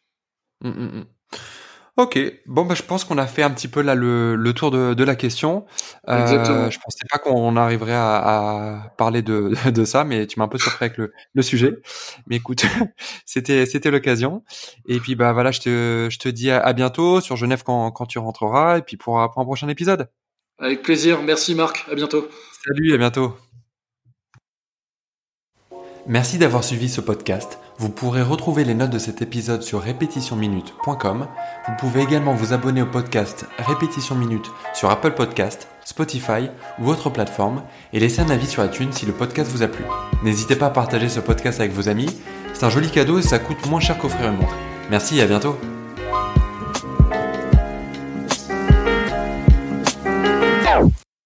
Mmh, 0.62 0.69
mmh, 0.69 0.97
mmh. 0.99 1.06
Ok, 1.96 2.18
bon 2.48 2.66
bah 2.66 2.74
je 2.74 2.82
pense 2.82 3.04
qu'on 3.04 3.20
a 3.20 3.28
fait 3.28 3.44
un 3.44 3.52
petit 3.52 3.68
peu 3.68 3.84
là 3.84 3.94
le, 3.94 4.36
le 4.36 4.54
tour 4.54 4.72
de, 4.72 4.96
de 4.96 5.04
la 5.04 5.16
question. 5.16 5.66
Euh, 6.10 6.72
je 6.72 6.80
pensais 6.80 7.06
pas 7.08 7.20
qu'on 7.20 7.56
arriverait 7.56 7.94
à, 7.94 8.16
à 8.16 8.90
parler 8.98 9.22
de, 9.22 9.52
de, 9.70 9.86
ça, 9.86 10.04
mais 10.04 10.26
tu 10.26 10.40
m'as 10.40 10.46
un 10.46 10.48
peu 10.48 10.58
surpris 10.58 10.86
avec 10.86 10.98
le, 10.98 11.14
le 11.36 11.42
sujet. 11.44 11.74
Mais 12.26 12.38
écoute, 12.38 12.66
c'était 13.28 13.68
c'était 13.68 13.92
l'occasion. 13.92 14.44
Et 14.88 15.00
puis 15.00 15.14
bah 15.14 15.34
voilà, 15.34 15.52
je 15.52 15.60
te 15.60 16.08
je 16.10 16.18
te 16.18 16.30
dis 16.30 16.50
à, 16.50 16.74
bientôt 16.74 17.22
sur 17.22 17.36
Genève 17.36 17.62
quand, 17.64 17.92
quand 17.92 18.08
tu 18.08 18.18
rentreras, 18.18 18.80
et 18.80 18.82
puis 18.82 18.98
pour, 18.98 19.14
pour 19.32 19.42
un 19.42 19.46
prochain 19.46 19.68
épisode. 19.68 20.10
Avec 20.58 20.82
plaisir, 20.82 21.22
merci 21.22 21.54
Marc, 21.54 21.86
à 21.92 21.96
bientôt. 21.96 22.28
Salut, 22.66 22.94
à 22.94 22.98
bientôt. 22.98 23.38
Merci 26.06 26.38
d'avoir 26.38 26.66
suivi 26.66 26.89
ce 26.89 27.00
podcast. 27.00 27.60
Vous 27.78 27.89
pourrez 27.89 28.22
retrouver 28.22 28.66
les 28.66 28.74
notes 28.74 28.89
de 28.89 29.00
cet 29.00 29.22
épisode 29.22 29.63
sur 29.63 29.82
répétitionminute.com. 29.82 31.28
Vous 31.68 31.74
pouvez 31.80 32.02
également 32.02 32.34
vous 32.34 32.52
abonner 32.52 32.82
au 32.82 32.86
podcast 32.86 33.46
Répétition 33.58 34.13
Minute 34.16 34.52
sur 34.74 34.89
Apple 34.89 35.12
Podcast, 35.12 35.70
Spotify 35.86 36.50
ou 36.80 36.89
autre 36.89 37.10
plateforme 37.10 37.63
et 37.94 38.02
laisser 38.02 38.22
un 38.22 38.30
avis 38.30 38.48
sur 38.48 38.66
iTunes 38.66 38.92
si 38.92 39.06
le 39.06 39.13
podcast 39.13 39.50
vous 39.50 39.63
a 39.63 39.68
plu. 39.70 39.86
N'hésitez 40.24 40.58
pas 40.58 40.68
à 40.68 40.72
partager 40.72 41.08
ce 41.08 41.22
podcast 41.22 41.62
avec 41.62 41.72
vos 41.72 41.88
amis. 41.88 42.10
C'est 42.54 42.66
un 42.66 42.70
joli 42.70 42.89
cadeau 42.92 43.20
et 43.20 43.24
ça 43.24 43.39
coûte 43.39 43.66
moins 43.68 43.80
cher 43.80 43.98
qu'offrir 43.98 44.30
une 44.30 44.38
montre. 44.38 44.56
Merci 44.89 45.20
et 45.20 45.22
à 45.22 45.26
bientôt. 45.26 45.58